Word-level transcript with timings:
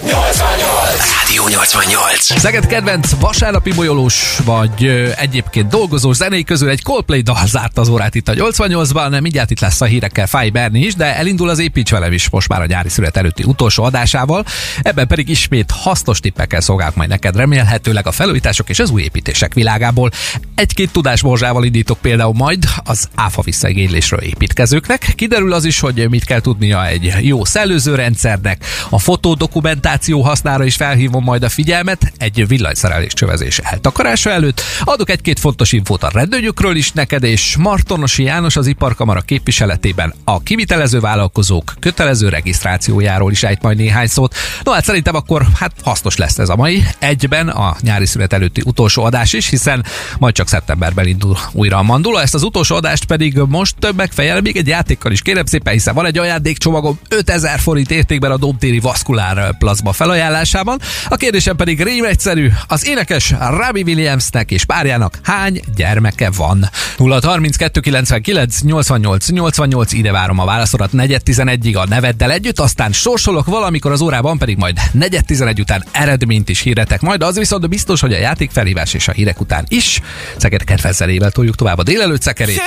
88! 0.00 1.21
Rádió 1.32 1.48
88. 1.48 2.38
Szeged 2.38 2.66
kedvenc 2.66 3.10
vasárnapi 3.20 3.72
bolyolós 3.72 4.38
vagy 4.44 4.86
egyébként 5.16 5.68
dolgozó 5.68 6.12
zenék 6.12 6.46
közül 6.46 6.68
egy 6.68 6.82
Coldplay 6.82 7.20
dal 7.20 7.46
zárta 7.46 7.80
az 7.80 7.88
órát 7.88 8.14
itt 8.14 8.28
a 8.28 8.32
88-ban, 8.32 9.20
mindjárt 9.20 9.50
itt 9.50 9.60
lesz 9.60 9.80
a 9.80 9.84
hírekkel 9.84 10.26
Fáj 10.26 10.50
Berni 10.50 10.80
is, 10.80 10.94
de 10.94 11.16
elindul 11.16 11.48
az 11.48 11.58
építs 11.58 11.90
velem 11.90 12.12
is 12.12 12.30
most 12.30 12.48
már 12.48 12.60
a 12.60 12.66
nyári 12.66 12.88
szület 12.88 13.16
előtti 13.16 13.42
utolsó 13.42 13.84
adásával, 13.84 14.44
ebben 14.82 15.06
pedig 15.06 15.28
ismét 15.28 15.70
hasznos 15.70 16.20
tippekkel 16.20 16.60
szolgálok 16.60 16.94
majd 16.94 17.08
neked 17.08 17.36
remélhetőleg 17.36 18.06
a 18.06 18.12
felújítások 18.12 18.68
és 18.68 18.78
az 18.78 18.90
új 18.90 19.02
építések 19.02 19.54
világából. 19.54 20.10
Egy-két 20.54 20.90
tudásmorzsával 20.92 21.64
indítok 21.64 21.98
például 21.98 22.34
majd 22.34 22.64
az 22.84 23.08
áfa 23.14 23.42
visszaigénylésről 23.42 24.20
építkezőknek. 24.20 25.12
Kiderül 25.16 25.52
az 25.52 25.64
is, 25.64 25.80
hogy 25.80 26.08
mit 26.08 26.24
kell 26.24 26.40
tudnia 26.40 26.86
egy 26.86 27.14
jó 27.20 27.44
szellőzőrendszernek, 27.44 28.64
a 28.90 28.98
fotódokumentáció 28.98 30.22
hasznára 30.22 30.64
is 30.64 30.76
felhívom 30.76 31.20
majd 31.22 31.42
a 31.42 31.48
figyelmet 31.48 32.12
egy 32.16 32.46
villanyszerelés 32.46 33.12
csövezés 33.12 33.58
eltakarása 33.58 34.30
előtt. 34.30 34.62
Adok 34.80 35.10
egy-két 35.10 35.38
fontos 35.38 35.72
infót 35.72 36.02
a 36.02 36.10
rendőrjökről 36.12 36.76
is 36.76 36.92
neked, 36.92 37.22
és 37.22 37.56
Martonosi 37.58 38.22
János 38.22 38.56
az 38.56 38.66
Iparkamara 38.66 39.20
képviseletében 39.20 40.14
a 40.24 40.42
kivitelező 40.42 41.00
vállalkozók 41.00 41.74
kötelező 41.78 42.28
regisztrációjáról 42.28 43.30
is 43.30 43.42
ejt 43.42 43.62
majd 43.62 43.76
néhány 43.76 44.06
szót. 44.06 44.34
No 44.64 44.72
hát 44.72 44.84
szerintem 44.84 45.14
akkor 45.14 45.46
hát 45.58 45.72
hasznos 45.82 46.16
lesz 46.16 46.38
ez 46.38 46.48
a 46.48 46.56
mai. 46.56 46.84
Egyben 46.98 47.48
a 47.48 47.76
nyári 47.80 48.06
szület 48.06 48.32
előtti 48.32 48.62
utolsó 48.64 49.04
adás 49.04 49.32
is, 49.32 49.48
hiszen 49.48 49.84
majd 50.18 50.34
csak 50.34 50.48
szeptemberben 50.48 51.06
indul 51.06 51.36
újra 51.52 51.76
a 51.76 51.82
mandula. 51.82 52.22
Ezt 52.22 52.34
az 52.34 52.42
utolsó 52.42 52.76
adást 52.76 53.04
pedig 53.04 53.36
most 53.48 53.76
megfejel 53.96 54.40
még 54.40 54.56
egy 54.56 54.66
játékkal 54.66 55.12
is 55.12 55.22
kérem 55.22 55.46
szépen, 55.46 55.72
hiszen 55.72 55.94
van 55.94 56.06
egy 56.06 56.18
ajándékcsomagom 56.18 56.98
5000 57.08 57.58
forint 57.58 57.90
értékben 57.90 58.30
a 58.30 58.36
Domtéri 58.36 58.78
Vaskulár 58.80 59.56
plazma 59.58 59.92
felajánlásában. 59.92 60.80
A 61.12 61.16
kérdésem 61.16 61.56
pedig 61.56 61.82
rém 61.82 62.04
egyszerű. 62.04 62.48
Az 62.66 62.86
énekes 62.86 63.34
Robbie 63.50 63.84
Williamsnek 63.84 64.50
és 64.50 64.64
párjának 64.64 65.18
hány 65.22 65.60
gyermeke 65.76 66.30
van? 66.30 66.68
0 66.96 67.20
32 67.22 67.80
99 67.80 68.60
88 68.60 69.28
88 69.28 69.92
ide 69.92 70.12
várom 70.12 70.38
a 70.38 70.44
válaszodat 70.44 70.90
411-ig 70.92 71.76
a 71.76 71.86
neveddel 71.88 72.30
együtt, 72.30 72.58
aztán 72.60 72.92
sorsolok 72.92 73.46
valamikor 73.46 73.92
az 73.92 74.00
órában, 74.00 74.38
pedig 74.38 74.56
majd 74.56 74.78
411 74.92 75.60
után 75.60 75.84
eredményt 75.90 76.48
is 76.48 76.60
hirdetek. 76.60 77.00
Majd 77.00 77.22
az 77.22 77.38
viszont 77.38 77.68
biztos, 77.68 78.00
hogy 78.00 78.12
a 78.12 78.18
játék 78.18 78.50
felhívás 78.50 78.94
és 78.94 79.08
a 79.08 79.12
hírek 79.12 79.40
után 79.40 79.64
is 79.68 80.00
Szeged 80.36 80.64
kedvezzelével 80.64 81.30
toljuk 81.30 81.54
tovább 81.54 81.78
a 81.78 81.82
délelőtt 81.82 82.22
szekerét. 82.22 82.56
Can 82.56 82.66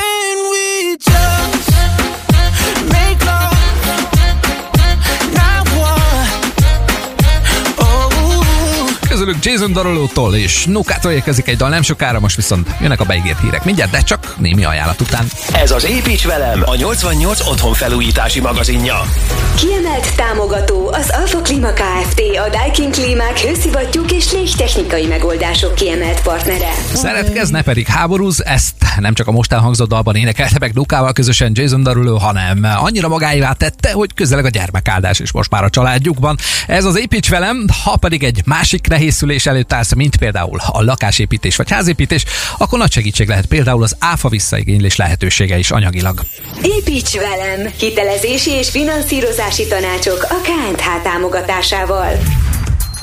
we 0.51 0.95
just 1.05 1.54
Közülük 9.25 9.45
Jason 9.45 9.73
Darolótól 9.73 10.35
és 10.35 10.65
Nukától 10.65 11.11
érkezik 11.11 11.47
egy 11.47 11.57
dal 11.57 11.69
nem 11.69 11.81
sokára, 11.81 12.19
most 12.19 12.35
viszont 12.35 12.69
jönnek 12.81 12.99
a 12.99 13.03
beígért 13.03 13.41
hírek. 13.41 13.63
Mindjárt, 13.63 13.91
de 13.91 14.01
csak 14.01 14.35
némi 14.37 14.65
ajánlat 14.65 15.01
után. 15.01 15.25
Ez 15.53 15.71
az 15.71 15.85
Építs 15.85 16.25
velem, 16.25 16.61
a 16.65 16.75
88 16.75 17.47
otthon 17.47 17.73
felújítási 17.73 18.39
magazinja. 18.39 19.01
Kiemelt 19.55 20.15
támogató 20.15 20.87
az 20.91 21.09
Alfa 21.09 21.41
Klima 21.41 21.73
Kft. 21.73 22.21
A 22.45 22.49
Daikin 22.49 22.91
Klímák 22.91 23.39
hőszivattyúk 23.39 24.11
és 24.11 24.31
légtechnikai 24.31 25.05
megoldások 25.05 25.75
kiemelt 25.75 26.21
partnere. 26.21 26.71
Szeretkezne 26.93 27.61
pedig 27.61 27.87
háborúz, 27.87 28.43
ezt 28.43 28.73
nem 28.99 29.13
csak 29.13 29.27
a 29.27 29.31
most 29.31 29.53
elhangzott 29.53 29.89
dalban 29.89 30.15
énekelte 30.15 30.57
meg 30.59 30.73
Nukával 30.73 31.13
közösen 31.13 31.51
Jason 31.53 31.83
Derulo, 31.83 32.17
hanem 32.17 32.67
annyira 32.77 33.07
magáévá 33.07 33.51
tette, 33.51 33.91
hogy 33.91 34.13
közeleg 34.13 34.45
a 34.45 34.49
gyermekáldás 34.49 35.19
is 35.19 35.31
most 35.31 35.49
már 35.49 35.63
a 35.63 35.69
családjukban. 35.69 36.37
Ez 36.67 36.85
az 36.85 36.99
építs 36.99 37.29
velem, 37.29 37.65
ha 37.83 37.95
pedig 37.95 38.23
egy 38.23 38.41
másik 38.45 38.87
nehézszülés 39.15 39.45
előtt 39.45 39.73
állsz, 39.73 39.93
mint 39.93 40.17
például 40.17 40.59
a 40.71 40.83
lakásépítés 40.83 41.55
vagy 41.55 41.71
házépítés, 41.71 42.25
akkor 42.57 42.79
nagy 42.79 42.91
segítség 42.91 43.27
lehet 43.27 43.45
például 43.45 43.83
az 43.83 43.95
áfa 43.99 44.29
visszaigénylés 44.29 44.95
lehetősége 44.95 45.57
is 45.57 45.71
anyagilag. 45.71 46.21
Építs 46.61 47.17
velem! 47.17 47.73
Hitelezési 47.79 48.51
és 48.51 48.69
finanszírozási 48.69 49.67
tanácsok 49.67 50.27
a 50.29 50.35
KNH 50.41 51.01
támogatásával. 51.03 52.11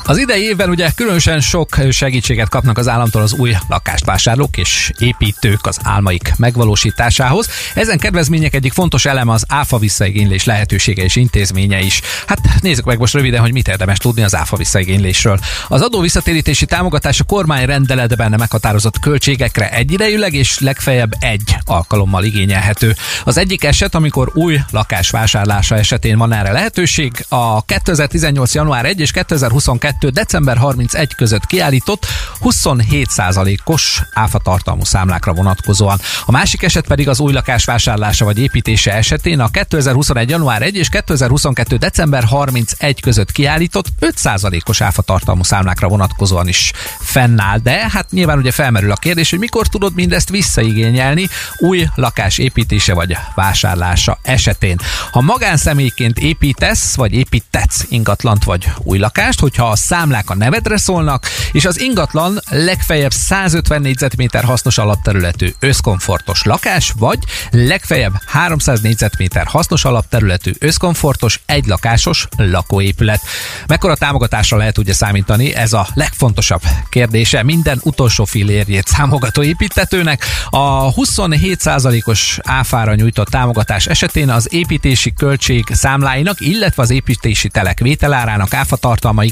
Az 0.04 0.18
idei 0.18 0.42
évben 0.42 0.68
ugye 0.68 0.90
különösen 0.94 1.40
sok 1.40 1.76
segítséget 1.90 2.48
kapnak 2.48 2.78
az 2.78 2.88
államtól 2.88 3.22
az 3.22 3.32
új 3.32 3.56
lakást 3.68 4.04
vásárlók 4.04 4.56
és 4.56 4.92
építők 4.98 5.66
az 5.66 5.78
álmaik 5.82 6.32
megvalósításához. 6.36 7.48
Ezen 7.74 7.98
kedvezmények 7.98 8.54
egyik 8.54 8.72
fontos 8.72 9.04
eleme 9.04 9.32
az 9.32 9.44
áfa 9.48 9.78
visszaigénylés 9.78 10.44
lehetősége 10.44 11.02
és 11.02 11.16
intézménye 11.16 11.80
is. 11.80 12.00
Hát 12.26 12.38
nézzük 12.60 12.84
meg 12.84 12.98
most 12.98 13.14
röviden, 13.14 13.41
hogy 13.41 13.52
mit 13.52 13.68
érdemes 13.68 13.98
tudni 13.98 14.22
az 14.22 14.34
áfa 14.34 14.56
visszaigénylésről. 14.56 15.38
Az 15.68 15.80
adó 15.80 16.00
visszatérítési 16.00 16.66
támogatás 16.66 17.20
a 17.20 17.24
kormány 17.24 17.66
rendeletben 17.66 18.34
meghatározott 18.38 18.98
költségekre 18.98 19.70
egyidejűleg 19.70 20.32
és 20.32 20.58
legfeljebb 20.58 21.12
egy 21.20 21.56
alkalommal 21.64 22.24
igényelhető. 22.24 22.94
Az 23.24 23.36
egyik 23.36 23.64
eset, 23.64 23.94
amikor 23.94 24.30
új 24.34 24.58
lakás 24.70 25.10
vásárlása 25.10 25.76
esetén 25.76 26.18
van 26.18 26.32
erre 26.32 26.52
lehetőség, 26.52 27.24
a 27.28 27.64
2018. 27.64 28.54
január 28.54 28.84
1 28.84 29.00
és 29.00 29.10
2022 29.10 29.91
december 30.10 30.56
31 30.56 31.14
között 31.14 31.47
kiállított 31.47 32.06
27%-os 32.44 34.03
áfa 34.14 34.38
tartalmú 34.38 34.84
számlákra 34.84 35.32
vonatkozóan. 35.32 36.00
A 36.26 36.30
másik 36.30 36.62
eset 36.62 36.86
pedig 36.86 37.08
az 37.08 37.20
új 37.20 37.32
lakás 37.32 37.64
vásárlása 37.64 38.25
vagy 38.25 38.38
építése 38.38 38.92
esetén 38.92 39.41
a 39.41 39.48
2021. 39.48 40.30
január 40.30 40.62
1 40.62 40.76
és 40.76 40.88
2022. 40.88 41.76
december 41.76 42.25
31 42.25 43.00
között 43.00 43.32
kiállított 43.32 43.86
5%-os 44.00 44.80
áfa 44.80 45.03
tartalmú 45.03 45.42
számlákra 45.42 45.88
vonatkozóan 45.88 46.48
is 46.48 46.72
fennáll. 47.00 47.59
De 47.59 47.88
hát 47.92 48.10
nyilván 48.10 48.38
ugye 48.38 48.50
felmerül 48.50 48.91
a 48.91 48.97
kérdés, 48.97 49.30
hogy 49.30 49.38
mikor 49.38 49.66
tudod 49.66 49.94
mindezt 49.94 50.28
visszaigényelni 50.28 51.28
új 51.59 51.86
lakás 51.94 52.38
építése 52.38 52.94
vagy 52.94 53.16
vásárlása 53.34 54.19
esetén. 54.22 54.80
Ha 55.10 55.20
magánszemélyként 55.20 56.19
építesz, 56.19 56.94
vagy 56.94 57.12
építetsz 57.12 57.84
ingatlant 57.88 58.44
vagy 58.44 58.72
új 58.78 58.98
lakást, 58.98 59.41
hogyha 59.41 59.70
a 59.70 59.76
számlák 59.82 60.31
a 60.31 60.34
nevedre 60.34 60.76
szólnak, 60.76 61.26
és 61.53 61.65
az 61.65 61.81
ingatlan 61.81 62.41
legfeljebb 62.48 63.12
150 63.12 63.81
négyzetméter 63.81 64.44
hasznos 64.44 64.78
alapterületű 64.78 65.53
összkomfortos 65.59 66.43
lakás, 66.43 66.93
vagy 66.98 67.19
legfeljebb 67.50 68.12
300 68.26 68.81
négyzetméter 68.81 69.47
hasznos 69.47 69.84
alapterületű 69.84 70.53
összkomfortos 70.59 71.41
egylakásos 71.47 72.28
lakóépület. 72.37 73.21
Mekkora 73.66 73.97
támogatásra 73.97 74.56
lehet 74.56 74.78
ugye 74.78 74.92
számítani? 74.92 75.54
Ez 75.54 75.72
a 75.72 75.87
legfontosabb 75.94 76.62
kérdése 76.88 77.42
minden 77.42 77.81
utolsó 77.82 78.25
fillérjét 78.25 78.87
számogató 78.87 79.42
építetőnek. 79.42 80.25
A 80.50 80.94
27%-os 80.94 82.38
áfára 82.42 82.94
nyújtott 82.94 83.28
támogatás 83.28 83.87
esetén 83.87 84.31
az 84.31 84.48
építési 84.50 85.12
költség 85.12 85.65
számláinak, 85.71 86.41
illetve 86.41 86.82
az 86.82 86.91
építési 86.91 87.48
telek 87.48 87.78
vételárának 87.78 88.54
áfa 88.54 88.76
tartalma 88.76 89.22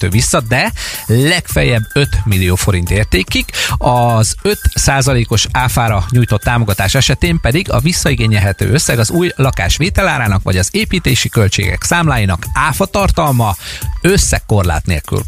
igényelhető 0.00 0.08
vissza, 0.08 0.40
de 0.40 0.72
legfeljebb 1.06 1.82
5 1.94 2.08
millió 2.24 2.54
forint 2.54 2.90
értékig. 2.90 3.44
Az 3.78 4.34
5%-os 4.42 5.46
áfára 5.52 6.04
nyújtott 6.10 6.42
támogatás 6.42 6.94
esetén 6.94 7.40
pedig 7.40 7.70
a 7.70 7.80
visszaigényelhető 7.80 8.72
összeg 8.72 8.98
az 8.98 9.10
új 9.10 9.30
lakás 9.36 9.76
vételárának 9.76 10.42
vagy 10.42 10.56
az 10.56 10.68
építési 10.70 11.28
költségek 11.28 11.82
számláinak 11.82 12.46
áfa 12.54 12.86
tartalma 12.86 13.56
összegkorlát 14.02 14.86
nélkül. 14.86 15.22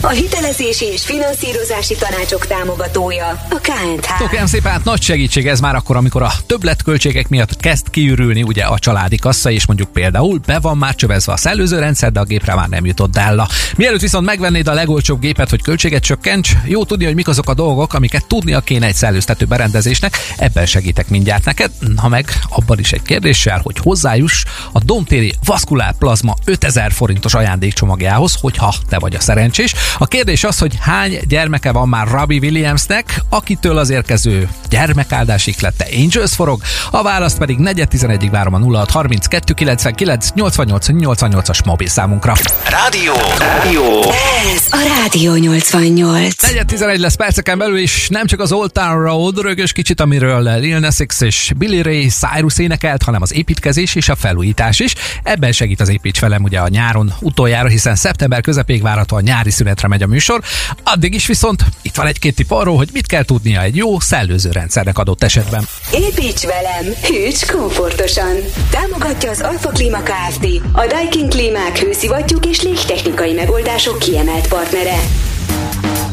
A 0.00 0.08
hitelezési 0.08 0.84
és 0.84 1.04
finanszírozási 1.04 1.94
tanácsok 1.96 2.46
támogatója 2.46 3.28
a 3.28 3.60
KNH. 3.62 4.28
Kérem 4.30 4.46
szépen, 4.46 4.72
hát 4.72 4.84
nagy 4.84 5.02
segítség 5.02 5.48
ez 5.48 5.60
már 5.60 5.74
akkor, 5.74 5.96
amikor 5.96 6.22
a 6.22 6.32
többletköltségek 6.46 7.28
miatt 7.28 7.56
kezd 7.56 7.90
kiürülni 7.90 8.42
ugye 8.42 8.64
a 8.64 8.78
családi 8.78 9.16
kassa, 9.16 9.50
és 9.50 9.66
mondjuk 9.66 9.92
például 9.92 10.40
be 10.46 10.58
van 10.58 10.76
már 10.76 10.94
csövezve 10.94 11.32
a 11.32 11.36
szellőzőrendszer, 11.36 12.12
de 12.12 12.20
a 12.20 12.24
gépre 12.24 12.54
már 12.54 12.68
nem 12.68 12.86
jutott 12.86 13.10
dálla. 13.10 13.48
Mielőtt 13.90 14.08
viszont 14.08 14.26
megvennéd 14.26 14.68
a 14.68 14.74
legolcsóbb 14.74 15.20
gépet, 15.20 15.50
hogy 15.50 15.62
költséget 15.62 16.02
csökkents, 16.02 16.52
jó 16.64 16.84
tudni, 16.84 17.04
hogy 17.04 17.14
mik 17.14 17.28
azok 17.28 17.48
a 17.48 17.54
dolgok, 17.54 17.94
amiket 17.94 18.26
tudnia 18.26 18.60
kéne 18.60 18.86
egy 18.86 18.94
szellőztető 18.94 19.44
berendezésnek, 19.44 20.16
ebben 20.36 20.66
segítek 20.66 21.08
mindjárt 21.08 21.44
neked, 21.44 21.70
ha 21.96 22.08
meg 22.08 22.32
abban 22.48 22.78
is 22.78 22.92
egy 22.92 23.02
kérdéssel, 23.02 23.60
hogy 23.62 23.76
hozzájuss 23.82 24.44
a 24.72 24.78
Domtéri 24.84 25.34
Vaskulár 25.44 25.94
Plazma 25.98 26.34
5000 26.44 26.92
forintos 26.92 27.34
ajándékcsomagjához, 27.34 28.34
hogyha 28.40 28.74
te 28.88 28.98
vagy 28.98 29.14
a 29.14 29.20
szerencsés. 29.20 29.74
A 29.98 30.06
kérdés 30.06 30.44
az, 30.44 30.58
hogy 30.58 30.76
hány 30.80 31.20
gyermeke 31.28 31.72
van 31.72 31.88
már 31.88 32.08
Robbie 32.08 32.40
Williamsnek, 32.40 33.22
akitől 33.28 33.78
az 33.78 33.90
érkező 33.90 34.48
gyermekáldás 34.68 35.46
iklette 35.46 35.86
Angels 35.96 36.34
forog, 36.34 36.62
a 36.90 37.02
választ 37.02 37.38
pedig 37.38 37.58
4.11-ig 37.60 38.28
várom 38.30 38.54
a 38.54 38.58
06 38.58 38.90
32 38.90 39.54
99 39.54 40.30
88 40.34 40.86
88-as 40.90 41.64
mobil 41.64 41.88
számunkra. 41.88 42.34
Rádió, 42.64 43.12
rádió, 43.38 43.79
Ez 43.80 44.66
a 44.70 44.98
Rádió 44.98 45.34
88. 45.34 46.34
4.11 46.38 46.98
lesz 46.98 47.14
perceken 47.14 47.58
belül, 47.58 47.78
és 47.78 48.08
nem 48.08 48.26
csak 48.26 48.40
az 48.40 48.52
Old 48.52 48.72
Town 48.72 49.02
Road 49.02 49.40
rögös 49.40 49.72
kicsit, 49.72 50.00
amiről 50.00 50.58
Lil 50.58 50.78
Nas 50.78 50.96
X 51.06 51.20
és 51.20 51.52
Billy 51.56 51.82
Ray 51.82 52.08
Cyrus 52.08 52.58
énekelt, 52.58 53.02
hanem 53.02 53.22
az 53.22 53.34
építkezés 53.34 53.94
és 53.94 54.08
a 54.08 54.16
felújítás 54.16 54.80
is. 54.80 54.94
Ebben 55.22 55.52
segít 55.52 55.80
az 55.80 55.88
építs 55.88 56.20
velem 56.20 56.42
ugye 56.42 56.58
a 56.58 56.68
nyáron 56.68 57.14
utoljára, 57.20 57.68
hiszen 57.68 57.96
szeptember 57.96 58.40
közepéig 58.40 58.82
várhatóan 58.82 59.22
nyári 59.22 59.50
szünetre 59.50 59.88
megy 59.88 60.02
a 60.02 60.06
műsor. 60.06 60.40
Addig 60.84 61.14
is 61.14 61.26
viszont 61.26 61.64
itt 61.82 61.94
van 61.94 62.06
egy-két 62.06 62.34
tipp 62.34 62.50
arról, 62.50 62.76
hogy 62.76 62.88
mit 62.92 63.06
kell 63.06 63.24
tudnia 63.24 63.62
egy 63.62 63.76
jó 63.76 64.00
szellőző 64.00 64.50
rendszernek 64.50 64.98
adott 64.98 65.22
esetben. 65.22 65.68
Építs 65.92 66.40
velem, 66.40 66.94
hűts 67.02 67.50
komfortosan. 67.50 68.36
Támogatja 68.70 69.30
az 69.30 69.40
Alfa 69.40 69.68
Klima 69.68 70.02
Kft. 70.02 70.46
A 70.72 70.86
Daikin 70.86 71.28
Klímák 71.28 71.78
hőszivattyúk 71.78 72.46
és 72.46 72.62
légtechnikai 72.62 73.32
megoldások 73.70 73.98
kiemelt 73.98 74.48
partnere. 74.48 75.29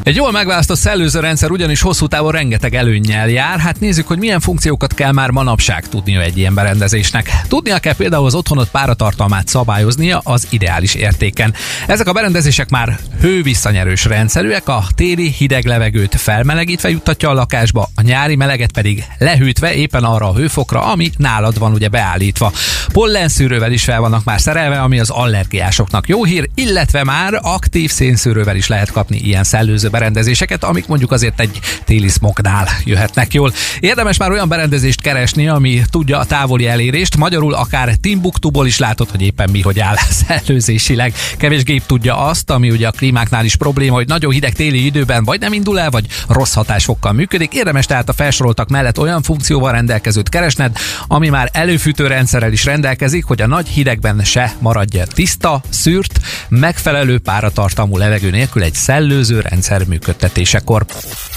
Egy 0.07 0.15
jól 0.15 0.31
megválasztott 0.31 0.77
szellőző 0.77 1.19
rendszer 1.19 1.51
ugyanis 1.51 1.81
hosszú 1.81 2.07
távon 2.07 2.31
rengeteg 2.31 2.75
előnnyel 2.75 3.30
jár. 3.30 3.59
Hát 3.59 3.80
nézzük, 3.80 4.07
hogy 4.07 4.18
milyen 4.18 4.39
funkciókat 4.39 4.94
kell 4.94 5.12
már 5.12 5.30
manapság 5.30 5.89
tudnia 5.89 6.21
egy 6.21 6.38
ilyen 6.38 6.54
berendezésnek. 6.54 7.30
Tudnia 7.48 7.80
kell 7.80 7.95
például 7.95 8.25
az 8.25 8.36
otthonot 8.36 8.69
páratartalmát 8.69 9.48
szabályoznia 9.48 10.21
az 10.24 10.48
ideális 10.50 10.95
értéken. 10.95 11.54
Ezek 11.88 12.07
a 12.07 12.13
berendezések 12.13 12.69
már 12.69 13.00
hővisszanyerős 13.21 14.06
rendszerűek, 14.06 14.68
a 14.68 14.83
téli 14.95 15.30
hideg 15.30 15.65
levegőt 15.65 16.15
felmelegítve 16.15 16.89
juttatja 16.89 17.30
a 17.30 17.33
lakásba, 17.33 17.89
a 17.95 18.01
nyári 18.01 18.36
meleget 18.36 18.71
pedig 18.71 19.04
lehűtve 19.18 19.74
éppen 19.74 20.04
arra 20.04 20.30
a 20.30 20.36
hőfokra, 20.36 20.81
ami 20.81 21.09
nálad 21.18 21.59
van 21.59 21.74
ugye 21.74 21.88
beállítva. 21.88 22.51
Pollenszűrővel 22.94 23.71
is 23.71 23.83
fel 23.83 24.00
vannak 24.00 24.24
már 24.24 24.42
szerelve, 24.42 24.81
ami 24.81 25.00
az 25.00 25.09
allergiásoknak 25.09 26.07
jó 26.07 26.24
hír, 26.24 26.50
illetve 26.56 27.04
már 27.04 27.39
aktív 27.42 27.92
szénszűrővel 27.92 28.56
is 28.56 28.68
lehet 28.68 28.92
kapni 28.92 29.18
ilyen 29.18 29.44
szellőző 29.44 29.89
berendezéseket, 29.97 30.63
amik 30.63 30.88
mondjuk 30.88 31.11
azért 31.11 31.39
egy 31.39 31.59
téli 31.85 32.07
smognál 32.07 32.67
jöhetnek 32.83 33.33
jól. 33.33 33.53
Érdemes 33.79 34.17
már 34.17 34.31
olyan 34.31 34.49
berendezést 34.49 35.01
keresni, 35.01 35.47
ami 35.47 35.81
tudja 35.89 36.19
a 36.19 36.25
távoli 36.25 36.67
elérést, 36.67 37.17
magyarul 37.17 37.53
akár 37.53 37.95
Timbuktuból 37.95 38.67
is 38.67 38.77
látod, 38.77 39.09
hogy 39.09 39.21
éppen 39.21 39.49
mi 39.49 39.61
hogy 39.61 39.79
áll 39.79 39.95
szellőzésileg. 40.27 41.13
Kevés 41.38 41.63
gép 41.63 41.85
tudja 41.85 42.17
azt, 42.17 42.49
ami 42.49 42.69
ugye 42.69 42.88
a 42.88 42.91
klímáknál 42.91 43.45
is 43.45 43.55
probléma, 43.55 43.95
hogy 43.95 44.07
nagyon 44.07 44.31
hideg 44.31 44.53
téli 44.53 44.85
időben 44.85 45.23
vagy 45.23 45.39
nem 45.39 45.53
indul 45.53 45.79
el, 45.79 45.89
vagy 45.89 46.05
rossz 46.27 46.53
hatásfokkal 46.53 47.11
működik. 47.11 47.53
Érdemes 47.53 47.85
tehát 47.85 48.09
a 48.09 48.13
felsoroltak 48.13 48.69
mellett 48.69 48.99
olyan 48.99 49.21
funkcióval 49.21 49.71
rendelkezőt 49.71 50.29
keresned, 50.29 50.77
ami 51.07 51.29
már 51.29 51.49
előfűtő 51.53 52.07
rendszerrel 52.07 52.51
is 52.51 52.65
rendelkezik, 52.65 53.25
hogy 53.25 53.41
a 53.41 53.47
nagy 53.47 53.67
hidegben 53.67 54.23
se 54.23 54.53
maradja 54.59 55.05
tiszta, 55.05 55.61
szűrt, 55.69 56.19
megfelelő 56.49 57.19
páratartalmú 57.19 57.97
levegő 57.97 58.29
nélkül 58.29 58.63
egy 58.63 58.73
szellőző 58.73 59.39
rendszer 59.39 59.85
működtetésekor. 59.88 60.86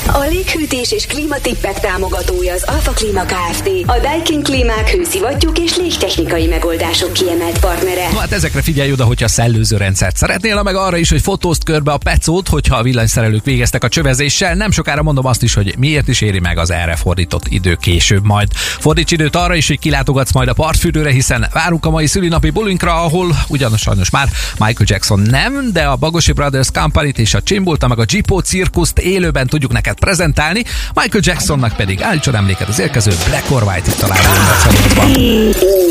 A 0.07 0.27
léghűtés 0.31 0.93
és 0.93 1.07
klímatippek 1.07 1.81
támogatója 1.81 2.53
az 2.53 2.63
Alfa 2.67 2.91
Klima 2.91 3.25
Kft. 3.25 3.71
A 3.87 3.99
Daikin 4.03 4.43
Klímák 4.43 4.89
hőszivattyúk 4.89 5.59
és 5.59 5.77
légtechnikai 5.77 6.47
megoldások 6.47 7.13
kiemelt 7.13 7.59
partnere. 7.59 8.09
No, 8.13 8.19
hát 8.19 8.33
ezekre 8.33 8.63
figyelj 8.63 8.93
oda, 8.93 9.05
hogyha 9.05 9.29
szellőző 9.29 9.77
rendszert 9.77 10.17
szeretnél, 10.17 10.63
meg 10.63 10.75
arra 10.75 10.97
is, 10.97 11.11
hogy 11.11 11.23
fotózd 11.23 11.65
körbe 11.65 11.93
a 11.93 11.97
pecót, 11.97 12.49
hogyha 12.49 12.77
a 12.77 12.83
villanyszerelők 12.83 13.45
végeztek 13.45 13.85
a 13.85 13.89
csövezéssel. 13.89 14.55
Nem 14.55 14.71
sokára 14.71 15.03
mondom 15.03 15.27
azt 15.27 15.43
is, 15.43 15.55
hogy 15.55 15.75
miért 15.79 16.09
is 16.09 16.21
éri 16.21 16.41
meg 16.41 16.59
az 16.59 16.71
erre 16.71 16.97
fordított 16.97 17.47
idő 17.49 17.75
később 17.75 18.25
majd. 18.25 18.49
Fordíts 18.53 19.11
időt 19.11 19.37
arra 19.37 19.55
is, 19.55 19.69
hogy 19.69 19.79
kilátogatsz 19.79 20.33
majd 20.33 20.49
a 20.49 20.53
partfürdőre, 20.53 21.11
hiszen 21.11 21.49
várunk 21.53 21.87
a 21.87 21.91
mai 21.91 22.07
szülinapi 22.07 22.51
bulinkra, 22.51 23.03
ahol 23.03 23.37
ugyanis 23.49 23.81
sajnos 23.81 24.11
már 24.11 24.29
Michael 24.59 24.85
Jackson 24.85 25.21
nem, 25.21 25.73
de 25.73 25.85
a 25.85 25.97
Bagosi 25.97 26.33
Brothers 26.33 26.71
Company-t 26.73 27.19
és 27.19 27.35
a 27.35 27.43
Csimbulta 27.43 27.89
meg 27.89 27.99
a 27.99 28.05
Jeepo 28.41 28.71
cirkuszt 28.71 28.99
élőben 28.99 29.47
tudjuk 29.47 29.73
neked 29.73 29.99
prezentálni, 29.99 30.65
Michael 30.95 31.23
Jacksonnak 31.27 31.77
pedig 31.77 32.03
állítson 32.03 32.35
emléket 32.35 32.69
az 32.69 32.79
érkező 32.79 33.11
Black 33.27 33.51
or 33.51 33.63
White 33.63 33.91
itt 33.91 33.97
találni 33.97 34.27
a 34.27 34.33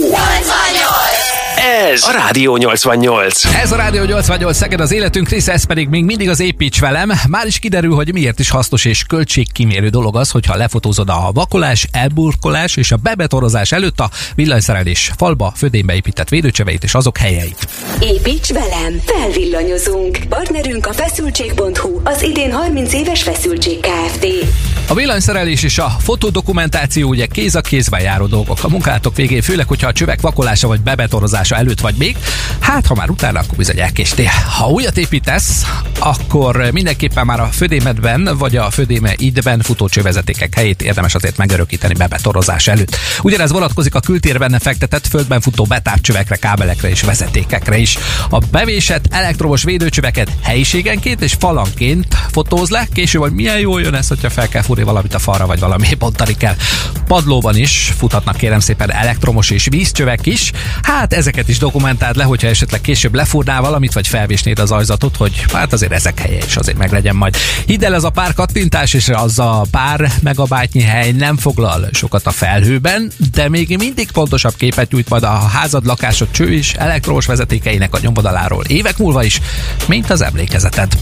88-ban. 0.03 1.08
Ez 1.55 2.03
a 2.03 2.11
Rádió 2.11 2.57
88. 2.57 3.45
Ez 3.45 3.71
a 3.71 3.75
Rádió 3.75 4.03
88 4.03 4.57
Szeged 4.57 4.79
az 4.79 4.91
életünk 4.91 5.29
része, 5.29 5.51
ez 5.51 5.65
pedig 5.65 5.87
még 5.87 6.03
mindig 6.03 6.29
az 6.29 6.39
építs 6.39 6.79
velem. 6.79 7.11
Már 7.27 7.45
is 7.45 7.59
kiderül, 7.59 7.95
hogy 7.95 8.13
miért 8.13 8.39
is 8.39 8.49
hasznos 8.49 8.85
és 8.85 9.03
költségkimérő 9.03 9.89
dolog 9.89 10.15
az, 10.15 10.29
hogyha 10.29 10.55
lefotózod 10.55 11.09
a 11.09 11.29
vakolás, 11.33 11.87
elburkolás 11.91 12.75
és 12.75 12.91
a 12.91 12.95
bebetorozás 12.95 13.71
előtt 13.71 13.99
a 13.99 14.09
villanyszerelés 14.35 15.11
falba, 15.17 15.53
födénbe 15.55 15.95
épített 15.95 16.29
védőcsöveit 16.29 16.83
és 16.83 16.93
azok 16.93 17.17
helyeit. 17.17 17.67
Építs 17.99 18.47
velem, 18.47 19.01
felvillanyozunk. 19.05 20.17
Partnerünk 20.29 20.87
a 20.87 20.93
feszültség.hu, 20.93 22.01
az 22.03 22.23
idén 22.23 22.51
30 22.51 22.93
éves 22.93 23.23
feszültség 23.23 23.79
Kft. 23.79 24.27
A 24.87 24.93
villanyszerelés 24.93 25.63
és 25.63 25.77
a 25.77 25.95
fotodokumentáció 25.99 27.09
ugye 27.09 27.25
kéz 27.25 27.55
a 27.55 27.61
kézben 27.61 28.01
járó 28.01 28.25
dolgok. 28.25 28.57
A 28.61 28.69
munkálatok 28.69 29.15
végén, 29.15 29.41
főleg, 29.41 29.67
hogyha 29.67 29.87
a 29.87 29.93
csövek 29.93 30.21
vakolása 30.21 30.67
vagy 30.67 30.81
bebetorozása 31.39 31.55
előtt 31.55 31.79
vagy 31.79 31.95
még, 31.95 32.17
hát 32.59 32.85
ha 32.85 32.95
már 32.95 33.09
utána, 33.09 33.39
akkor 33.39 33.57
bizony 33.57 33.79
elkéstél. 33.79 34.29
Ha 34.57 34.67
újat 34.67 34.97
építesz, 34.97 35.65
akkor 35.99 36.69
mindenképpen 36.71 37.25
már 37.25 37.39
a 37.39 37.49
födémedben 37.51 38.37
vagy 38.37 38.55
a 38.55 38.69
födéme 38.69 39.13
idben 39.15 39.61
futó 39.61 39.87
csövezetékek 39.87 40.55
helyét 40.55 40.81
érdemes 40.81 41.15
azért 41.15 41.37
megörökíteni 41.37 41.93
bebetorozás 41.93 42.67
előtt. 42.67 42.97
Ugyanez 43.21 43.51
vonatkozik 43.51 43.95
a 43.95 43.99
kültérben 43.99 44.59
fektetett 44.59 45.07
földben 45.07 45.41
futó 45.41 45.63
betárcsövekre, 45.63 46.35
kábelekre 46.35 46.89
és 46.89 47.01
vezetékekre 47.01 47.77
is. 47.77 47.97
A 48.29 48.37
bevésett 48.51 49.05
elektromos 49.09 49.63
védőcsöveket 49.63 50.31
helyiségenként 50.41 51.21
és 51.21 51.35
falanként 51.39 52.15
fotóz 52.31 52.69
le, 52.69 52.87
később, 52.93 53.21
hogy 53.21 53.33
milyen 53.33 53.59
jól 53.59 53.81
jön 53.81 53.93
ez, 53.93 54.07
hogyha 54.07 54.29
fel 54.29 54.47
kell 54.47 54.61
fúrni 54.61 54.83
valamit 54.83 55.13
a 55.13 55.19
falra, 55.19 55.45
vagy 55.45 55.59
valami 55.59 55.87
bontani 55.99 56.37
kell. 56.37 56.55
Padlóban 57.07 57.55
is 57.55 57.93
futhatnak 57.97 58.37
kérem 58.37 58.59
szépen 58.59 58.91
elektromos 58.91 59.49
és 59.49 59.67
vízcsövek 59.69 60.25
is. 60.25 60.51
Hát 60.81 61.13
ezeket 61.29 61.49
is 61.49 61.57
dokumentáld 61.57 62.15
le, 62.15 62.23
hogyha 62.23 62.47
esetleg 62.47 62.81
később 62.81 63.15
lefúrnál 63.15 63.61
valamit, 63.61 63.93
vagy 63.93 64.07
felvésnéd 64.07 64.59
az 64.59 64.71
ajzatot, 64.71 65.15
hogy 65.15 65.45
hát 65.53 65.73
azért 65.73 65.91
ezek 65.91 66.19
helye 66.19 66.37
is 66.45 66.55
azért 66.55 66.77
meglegyen 66.77 67.15
majd. 67.15 67.35
Hidd 67.65 67.85
el, 67.85 67.93
ez 67.93 68.03
a 68.03 68.09
pár 68.09 68.33
kattintás 68.33 68.93
és 68.93 69.09
az 69.09 69.39
a 69.39 69.65
pár 69.71 70.11
megabájtnyi 70.21 70.81
hely 70.81 71.11
nem 71.11 71.37
foglal 71.37 71.89
sokat 71.91 72.25
a 72.25 72.31
felhőben, 72.31 73.11
de 73.33 73.49
még 73.49 73.77
mindig 73.77 74.11
pontosabb 74.11 74.55
képet 74.57 74.91
nyújt 74.91 75.09
majd 75.09 75.23
a 75.23 75.37
házad, 75.37 75.85
lakásod 75.85 76.31
cső 76.31 76.53
és 76.53 76.73
elektromos 76.73 77.25
vezetékeinek 77.25 77.93
a 77.93 77.99
nyomvonaláról 78.01 78.63
évek 78.63 78.97
múlva 78.97 79.23
is, 79.23 79.39
mint 79.87 80.09
az 80.09 80.21
emlékezeted. 80.21 80.97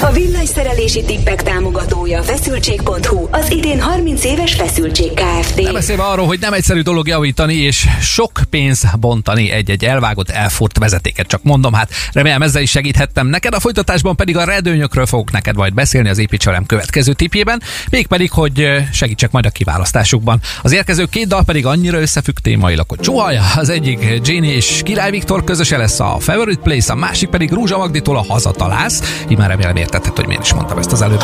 A 0.00 0.12
villanyszerelési 0.12 1.04
tippek 1.04 1.42
támogatója 1.42 2.22
feszültség.hu, 2.22 3.28
az 3.30 3.50
idén 3.50 3.80
30 3.80 4.24
éves 4.24 4.54
feszültség 4.54 5.10
Kft. 5.12 5.62
Nem 5.62 5.72
beszélve 5.72 6.02
arról, 6.02 6.26
hogy 6.26 6.38
nem 6.40 6.52
egyszerű 6.52 6.80
dolog 6.80 7.08
javítani, 7.08 7.54
és 7.54 7.86
sok 8.00 8.40
pénz 8.50 8.84
bontani 9.00 9.50
egy-egy 9.50 9.84
elvágott, 9.84 10.30
elfurt 10.30 10.78
vezetéket. 10.78 11.26
Csak 11.26 11.42
mondom, 11.42 11.72
hát 11.72 11.90
remélem 12.12 12.42
ezzel 12.42 12.62
is 12.62 12.70
segíthettem 12.70 13.26
neked. 13.26 13.54
A 13.54 13.60
folytatásban 13.60 14.16
pedig 14.16 14.36
a 14.36 14.44
redőnyökről 14.44 15.06
fogok 15.06 15.30
neked 15.30 15.56
majd 15.56 15.74
beszélni 15.74 16.08
az 16.08 16.18
építselem 16.18 16.66
következő 16.66 17.12
tipjében, 17.12 17.62
mégpedig, 17.90 18.30
hogy 18.30 18.68
segítsek 18.92 19.30
majd 19.30 19.46
a 19.46 19.50
kiválasztásukban. 19.50 20.40
Az 20.62 20.72
érkező 20.72 21.04
két 21.04 21.26
dal 21.26 21.44
pedig 21.44 21.66
annyira 21.66 22.00
összefügg 22.00 22.36
témailag, 22.42 22.88
hogy 22.88 22.98
csuhaja. 22.98 23.42
Az 23.56 23.68
egyik 23.68 24.20
Jenny 24.24 24.44
és 24.44 24.80
Király 24.84 25.10
Viktor 25.10 25.44
közöse 25.44 25.76
lesz 25.76 26.00
a 26.00 26.16
Favorite 26.20 26.60
Place, 26.62 26.92
a 26.92 26.96
másik 26.96 27.28
pedig 27.28 27.52
Rúzsa 27.52 27.78
Magditól 27.78 28.16
a 28.16 28.24
Hazatalálsz. 28.28 29.24
Már 29.36 29.50
remélem 29.58 29.76
értetted, 29.76 30.16
hogy 30.16 30.26
miért 30.26 30.42
is 30.42 30.52
mondtam 30.52 30.78
ezt 30.78 30.92
az 30.92 31.02
előbb. 31.02 31.22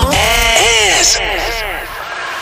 Ez 1.00 1.16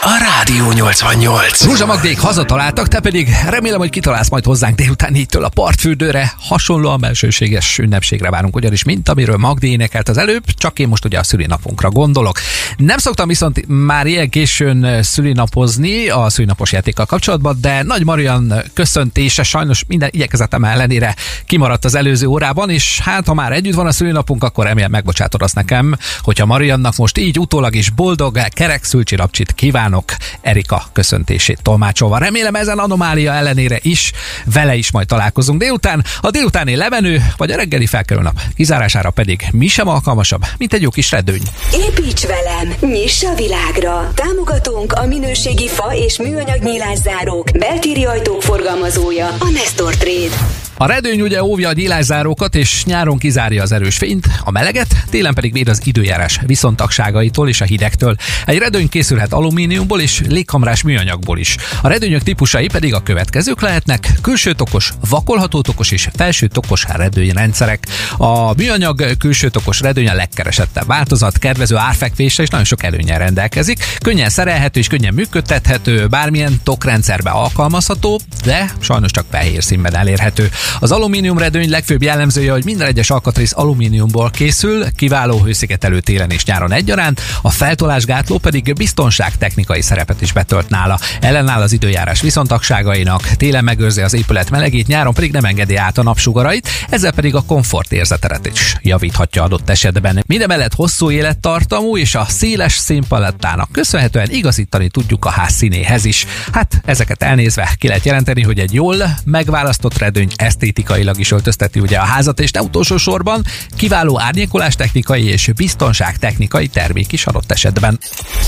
a 0.05 0.19
Rádió 0.19 0.73
88. 0.73 1.65
Rúzsa 1.65 1.87
Magdék 1.87 2.21
hazataláltak, 2.21 2.89
te 2.89 3.01
pedig 3.01 3.29
remélem, 3.49 3.79
hogy 3.79 3.91
kitalálsz 3.91 4.29
majd 4.31 4.45
hozzánk 4.45 4.77
délután 4.77 5.13
négytől 5.13 5.45
a 5.45 5.49
partfürdőre. 5.49 6.33
Hasonlóan 6.39 7.01
belsőséges 7.01 7.79
ünnepségre 7.79 8.31
várunk, 8.31 8.57
ugyanis 8.57 8.85
mint 8.85 9.09
amiről 9.09 9.37
Magdi 9.37 9.71
énekelt 9.71 10.09
az 10.09 10.19
előbb, 10.19 10.45
csak 10.47 10.79
én 10.79 10.89
most 10.89 11.05
ugye 11.05 11.19
a 11.19 11.23
szülinapunkra 11.23 11.91
gondolok. 11.91 12.39
Nem 12.77 12.99
szoktam 12.99 13.29
viszont 13.29 13.65
már 13.67 14.07
ilyen 14.07 14.29
későn 14.29 15.03
szülinapozni 15.03 16.09
a 16.09 16.31
szülinapos 16.31 16.73
játékkal 16.73 17.07
kapcsolatban, 17.07 17.59
de 17.61 17.83
Nagy 17.83 18.05
Marian 18.05 18.55
köszöntése 18.75 19.43
sajnos 19.43 19.85
minden 19.89 20.09
igyekezetem 20.13 20.65
ellenére 20.65 21.17
kimaradt 21.47 21.85
az 21.85 21.95
előző 21.95 22.27
órában, 22.27 22.71
és 22.71 23.01
hát 23.01 23.27
ha 23.27 23.35
már 23.35 23.53
együtt 23.53 23.75
van 23.75 23.87
a 23.87 23.93
szülinapunk, 23.93 24.45
akkor 24.45 24.65
remélem 24.65 24.91
megbocsátod 24.91 25.43
azt 25.43 25.55
nekem, 25.55 25.97
hogyha 26.21 26.47
Mariannak 26.47 26.97
most 26.97 27.19
így 27.19 27.39
utólag 27.39 27.75
is 27.75 27.91
boldog, 27.91 28.39
kerek 28.49 28.85
szülcsi 28.85 29.15
napcsit 29.15 29.55
kívánok 29.93 30.13
Erika 30.41 30.83
köszöntését 30.93 31.63
tolmácsolva. 31.63 32.19
Remélem 32.19 32.55
ezen 32.55 32.79
anomália 32.79 33.33
ellenére 33.33 33.79
is 33.83 34.13
vele 34.45 34.75
is 34.75 34.91
majd 34.91 35.07
találkozunk 35.07 35.61
délután. 35.61 36.05
A 36.21 36.31
délutáni 36.31 36.77
lemenő 36.77 37.23
vagy 37.37 37.51
a 37.51 37.57
reggeli 37.57 37.87
felkerül 37.87 38.23
nap 38.23 38.41
kizárására 38.57 39.11
pedig 39.11 39.47
mi 39.53 39.67
sem 39.67 39.89
alkalmasabb, 39.89 40.45
mint 40.59 40.73
egy 40.73 40.83
jó 40.83 40.91
kis 40.91 41.11
redőny. 41.11 41.43
Építs 41.73 42.27
velem, 42.27 42.75
nyiss 42.81 43.23
a 43.23 43.35
világra! 43.35 44.13
Támogatónk 44.15 44.93
a 44.93 45.07
minőségi 45.07 45.69
fa 45.69 45.95
és 45.95 46.19
műanyag 46.19 46.63
nyílászárók, 46.63 47.51
beltéri 47.59 48.05
ajtók 48.05 48.43
forgalmazója, 48.43 49.27
a 49.27 49.49
Nestor 49.53 49.95
Trade. 49.95 50.71
A 50.77 50.87
redőny 50.87 51.21
ugye 51.21 51.43
óvja 51.43 51.69
a 51.69 51.73
gyílászárókat, 51.73 52.55
és 52.55 52.85
nyáron 52.85 53.19
kizárja 53.19 53.63
az 53.63 53.73
erős 53.73 53.97
fényt, 53.97 54.27
a 54.45 54.51
meleget, 54.51 55.05
télen 55.11 55.35
pedig 55.35 55.53
véd 55.53 55.69
az 55.69 55.81
időjárás 55.85 56.41
viszontagságaitól 56.47 57.49
és 57.49 57.61
a 57.61 57.65
hidegtől. 57.65 58.17
Egy 58.47 58.59
redőny 58.59 58.89
készülhet 58.89 59.33
alumíniumból 59.33 60.01
és 60.01 60.23
légkamrás 60.29 60.83
műanyagból 60.83 61.39
is. 61.39 61.57
A 61.83 61.89
redőnyök 61.89 62.23
típusai 62.23 62.67
pedig 62.67 62.95
a 62.95 63.03
következők 63.03 63.61
lehetnek: 63.61 64.09
külső 64.21 64.53
tokos, 64.53 64.93
vakolható 65.09 65.61
tokos 65.61 65.91
és 65.91 66.09
felső 66.15 66.47
tokos 66.47 66.85
redőnyrendszerek. 66.89 67.87
A 68.17 68.55
műanyag 68.55 69.17
külső 69.19 69.49
tokos 69.49 69.81
redőny 69.81 70.09
a 70.09 70.15
legkeresettebb 70.15 70.87
változat, 70.87 71.39
kedvező 71.39 71.77
árfekvésre 71.77 72.43
és 72.43 72.49
nagyon 72.49 72.67
sok 72.67 72.83
előnyel 72.83 73.19
rendelkezik. 73.19 73.85
Könnyen 73.99 74.31
szerelhető 74.31 74.81
és 74.81 74.87
könnyen 74.87 75.15
működtethető, 75.15 76.07
bármilyen 76.07 76.61
tokrendszerbe 76.63 77.31
alkalmazható, 77.31 78.21
de 78.45 78.73
sajnos 78.81 79.11
csak 79.11 79.25
fehér 79.31 79.63
színben 79.63 79.97
elérhető. 79.97 80.51
Az 80.81 80.91
alumínium 80.91 81.39
redőny 81.39 81.71
legfőbb 81.71 82.03
jellemzője, 82.03 82.53
hogy 82.53 82.65
minden 82.65 82.87
egyes 82.87 83.11
alkatrész 83.11 83.53
alumíniumból 83.57 84.31
készül, 84.31 84.93
kiváló 84.93 85.43
hőszigetelő 85.43 86.01
télen 86.01 86.31
és 86.31 86.45
nyáron 86.45 86.73
egyaránt, 86.73 87.21
a 87.43 87.51
feltolásgátló 87.51 88.39
pedig 88.39 88.75
biztonságtechnikai 88.75 89.83
szerepet 89.83 90.21
is 90.21 90.33
betölt 90.33 90.69
nála. 90.69 90.99
Ellenáll 91.21 91.63
az 91.63 91.73
időjárás 91.73 92.21
viszontagságainak, 92.21 93.23
télen 93.23 93.65
megőrzi 93.65 94.01
az 94.01 94.15
épület 94.15 94.51
melegét, 94.51 94.87
nyáron 94.87 95.15
pedig 95.15 95.33
nem 95.33 95.45
engedi 95.45 95.77
át 95.77 95.99
a 95.99 96.03
napsugarait, 96.03 96.69
ezzel 96.89 97.13
pedig 97.13 97.35
a 97.35 97.43
komfort 97.43 97.93
érzetet 97.93 98.47
is 98.47 98.77
javíthatja 98.83 99.43
adott 99.43 99.71
esetben. 99.71 100.25
Mindemellett 100.27 100.75
hosszú 100.75 101.11
élettartamú 101.11 101.97
és 101.97 102.15
a 102.15 102.27
széles 102.29 102.73
színpalettának 102.73 103.73
köszönhetően 103.73 104.31
igazítani 104.31 104.89
tudjuk 104.89 105.25
a 105.25 105.31
ház 105.31 105.53
színéhez 105.53 106.05
is. 106.05 106.27
Hát 106.53 106.81
ezeket 106.85 107.23
elnézve 107.23 107.71
ki 107.79 107.87
lehet 107.87 108.05
jelenteni, 108.05 108.43
hogy 108.43 108.59
egy 108.59 108.75
jól 108.75 108.97
megválasztott 109.25 109.99
redőny 109.99 110.31
esztétikailag 110.53 111.19
is 111.19 111.31
öltözteti 111.31 111.81
ugye 111.81 111.99
a 111.99 112.05
házat, 112.05 112.41
és 112.41 112.51
ne 112.51 112.61
utolsó 112.61 112.97
sorban 112.97 113.45
kiváló 113.77 114.21
árnyékolás 114.21 114.75
technikai 114.75 115.25
és 115.25 115.51
biztonság 115.57 116.17
technikai 116.19 116.67
termék 116.67 117.13
is 117.13 117.27
adott 117.27 117.53
esetben. 117.53 117.99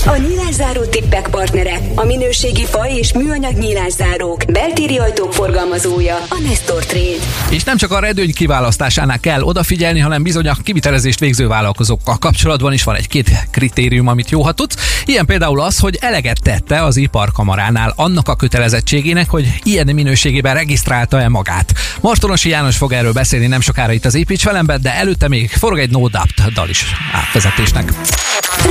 A 0.05 0.15
nyílászáró 0.15 0.83
tippek 0.83 1.27
partnere, 1.27 1.79
a 1.95 2.05
minőségi 2.05 2.65
fa 2.65 2.87
és 2.89 3.13
műanyag 3.13 3.57
nyílászárók, 3.57 4.45
beltéri 4.51 4.97
ajtók 4.97 5.33
forgalmazója, 5.33 6.15
a 6.15 6.39
Nestor 6.47 6.85
Trade. 6.85 7.23
És 7.49 7.63
nem 7.63 7.77
csak 7.77 7.91
a 7.91 7.99
redőny 7.99 8.33
kiválasztásánál 8.33 9.19
kell 9.19 9.41
odafigyelni, 9.41 9.99
hanem 9.99 10.23
bizony 10.23 10.47
a 10.47 10.55
kivitelezést 10.63 11.19
végző 11.19 11.47
vállalkozókkal 11.47 12.17
kapcsolatban 12.17 12.73
is 12.73 12.83
van 12.83 12.95
egy-két 12.95 13.29
kritérium, 13.51 14.07
amit 14.07 14.29
jó 14.29 14.41
ha 14.41 14.51
tudsz. 14.51 14.75
Ilyen 15.05 15.25
például 15.25 15.61
az, 15.61 15.79
hogy 15.79 15.97
eleget 16.01 16.41
tette 16.41 16.83
az 16.83 16.97
iparkamaránál 16.97 17.93
annak 17.95 18.29
a 18.29 18.35
kötelezettségének, 18.35 19.29
hogy 19.29 19.53
ilyen 19.63 19.87
minőségében 19.93 20.53
regisztrálta-e 20.53 21.29
magát. 21.29 21.73
Martonosi 22.01 22.49
János 22.49 22.77
fog 22.77 22.91
erről 22.91 23.13
beszélni 23.13 23.47
nem 23.47 23.61
sokára 23.61 23.91
itt 23.91 24.05
az 24.05 24.15
Építs 24.15 24.43
velembe, 24.43 24.77
de 24.77 24.93
előtte 24.95 25.27
még 25.27 25.49
forog 25.49 25.79
egy 25.79 25.89
No 25.89 26.07
Doubt 26.07 26.53
dal 26.53 26.69
is 26.69 26.85
átvezetésnek. 27.13 27.93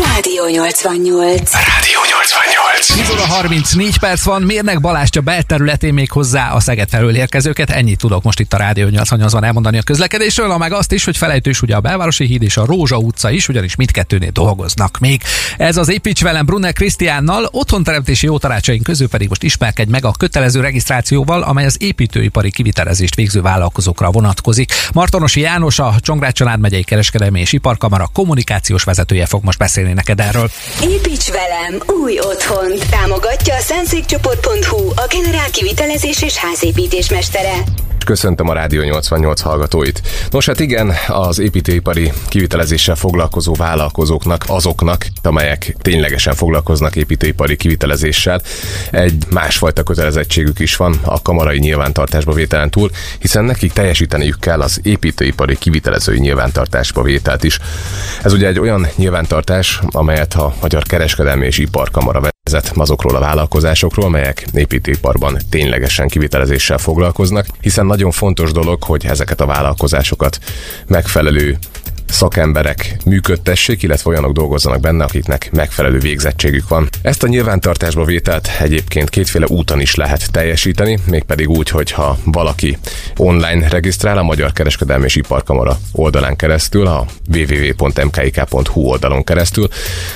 Rádió 0.03 0.49
88. 0.49 1.53
Rádió 1.53 2.01
88. 2.11 2.87
10 2.87 3.11
óra 3.11 3.27
34 3.27 3.99
perc 3.99 4.23
van, 4.23 4.43
mérnek 4.43 4.81
Balázsja 4.81 5.21
belterületén 5.21 5.95
még 5.95 6.11
hozzá 6.11 6.51
a 6.51 6.61
Szeged 6.61 6.89
felől 6.89 7.17
érkezőket. 7.17 7.71
Ennyit 7.71 7.99
tudok 7.99 8.23
most 8.23 8.41
itt 8.41 8.53
a 8.53 8.57
Rádió 8.57 8.89
88-ban 8.91 9.45
elmondani 9.45 9.79
a 9.79 9.83
közlekedésről, 9.83 10.51
a 10.51 10.59
meg 10.59 10.73
azt 10.73 10.93
is, 10.93 11.05
hogy 11.05 11.17
felejtős 11.17 11.63
ugye 11.63 11.75
a 11.75 11.81
Belvárosi 11.81 12.25
híd 12.27 12.43
és 12.43 12.57
a 12.57 12.65
Rózsa 12.65 12.97
utca 12.97 13.31
is, 13.31 13.49
ugyanis 13.49 13.75
mindkettőnél 13.75 14.31
dolgoznak 14.31 14.99
még. 14.99 15.23
Ez 15.57 15.77
az 15.77 15.89
Építs 15.89 16.23
velem 16.23 16.47
Brunner 16.47 16.73
Krisztiánnal, 16.73 17.49
otthonteremtési 17.51 18.27
jó 18.27 18.39
tanácsaink 18.39 18.83
közül 18.83 19.09
pedig 19.09 19.29
most 19.29 19.43
ismerkedj 19.43 19.91
meg 19.91 20.05
a 20.05 20.13
kötelező 20.19 20.61
regisztrációval, 20.61 21.43
amely 21.43 21.65
az 21.65 21.77
építőipari 21.83 22.51
kivitelezést 22.51 23.15
végző 23.15 23.41
vállalkozókra 23.41 24.11
vonatkozik. 24.11 24.73
Martonosi 24.93 25.41
János, 25.41 25.79
a 25.79 25.95
Csongrád 26.01 26.33
Család 26.33 26.61
megyei 26.61 26.83
kereskedelmi 26.83 27.41
és 27.41 27.53
iparkamara 27.53 28.09
kommunikációs 28.13 28.85
vezetője 28.85 29.27
fog 29.27 29.45
most 29.45 29.59
beszélni 29.59 29.84
neked 29.93 30.21
erről. 30.21 30.51
Építs 30.83 31.31
velem 31.31 31.83
új 32.03 32.19
otthon. 32.19 32.73
Támogatja 32.91 33.55
a 33.55 33.61
szentszékcsoport.hu, 33.61 34.89
a 34.89 35.07
generál 35.09 35.51
kivitelezés 35.51 36.23
és 36.23 36.37
házépítés 36.37 37.11
mestere. 37.11 37.84
Köszöntöm 38.05 38.49
a 38.49 38.53
Rádió 38.53 38.83
88 38.83 39.41
hallgatóit. 39.41 40.03
Nos 40.31 40.47
hát 40.47 40.61
igen, 40.61 40.93
az 41.07 41.39
építőipari 41.39 42.13
kivitelezéssel 42.29 42.95
foglalkozó 42.95 43.55
vállalkozóknak, 43.55 44.45
azoknak, 44.47 45.07
amelyek 45.23 45.77
ténylegesen 45.83 46.35
foglalkoznak 46.35 46.97
építőipari 46.97 47.57
kivitelezéssel, 47.57 48.41
egy 48.91 49.25
másfajta 49.31 49.83
kötelezettségük 49.83 50.59
is 50.59 50.77
van 50.77 51.01
a 51.03 51.23
kamarai 51.23 51.59
nyilvántartásba 51.59 52.33
vételen 52.33 52.71
túl, 52.71 52.91
hiszen 53.19 53.45
nekik 53.45 53.73
teljesíteniük 53.73 54.41
kell 54.41 54.61
az 54.61 54.81
építőipari 54.83 55.59
kivitelezői 55.59 56.19
nyilvántartásba 56.19 57.03
vételt 57.03 57.45
is. 57.45 57.59
Ez 58.23 58.33
ugye 58.33 58.47
egy 58.47 58.59
olyan 58.59 58.87
nyilvántartás, 58.97 59.81
amelyet 59.91 60.35
a 60.35 60.55
Magyar 60.61 60.83
Kereskedelmi 60.83 61.47
és 61.47 61.59
Iparkamara 61.59 62.33
vezet 62.55 62.73
azokról 62.77 63.17
a 63.17 63.21
vállalkozásokról, 63.21 64.05
amelyek 64.05 64.47
építőiparban 64.53 65.39
ténylegesen 65.51 66.09
kivitelezéssel 66.09 66.79
foglalkoznak, 66.79 67.47
hiszen 67.61 67.87
nagyon 67.87 68.11
fontos 68.11 68.53
dolog, 68.53 68.83
hogy 68.83 69.07
ezeket 69.07 69.41
a 69.41 69.47
vállalkozásokat 69.47 70.39
megfelelő 70.87 71.59
szakemberek 72.07 72.97
működtessék, 73.05 73.83
illetve 73.83 74.11
olyanok 74.11 74.33
dolgozzanak 74.33 74.81
benne, 74.81 75.05
akiknek 75.05 75.49
megfelelő 75.53 75.99
végzettségük 75.99 76.69
van. 76.69 76.89
Ezt 77.03 77.23
a 77.23 77.27
nyilvántartásba 77.29 78.05
vételt 78.05 78.49
egyébként 78.61 79.11
kétféle 79.11 79.47
úton 79.49 79.81
is 79.81 79.95
lehet 79.95 80.31
teljesíteni, 80.31 80.99
mégpedig 81.07 81.49
úgy, 81.49 81.69
hogyha 81.69 82.19
valaki 82.25 82.79
online 83.17 83.69
regisztrál 83.69 84.19
a 84.19 84.23
Magyar 84.23 84.53
Kereskedelmi 84.53 85.05
és 85.05 85.17
Iparkamara 85.17 85.79
oldalán 85.93 86.37
keresztül, 86.37 86.87
a 86.87 87.05
www.mkik.hu 87.35 88.81
oldalon 88.81 89.25
keresztül, 89.25 89.69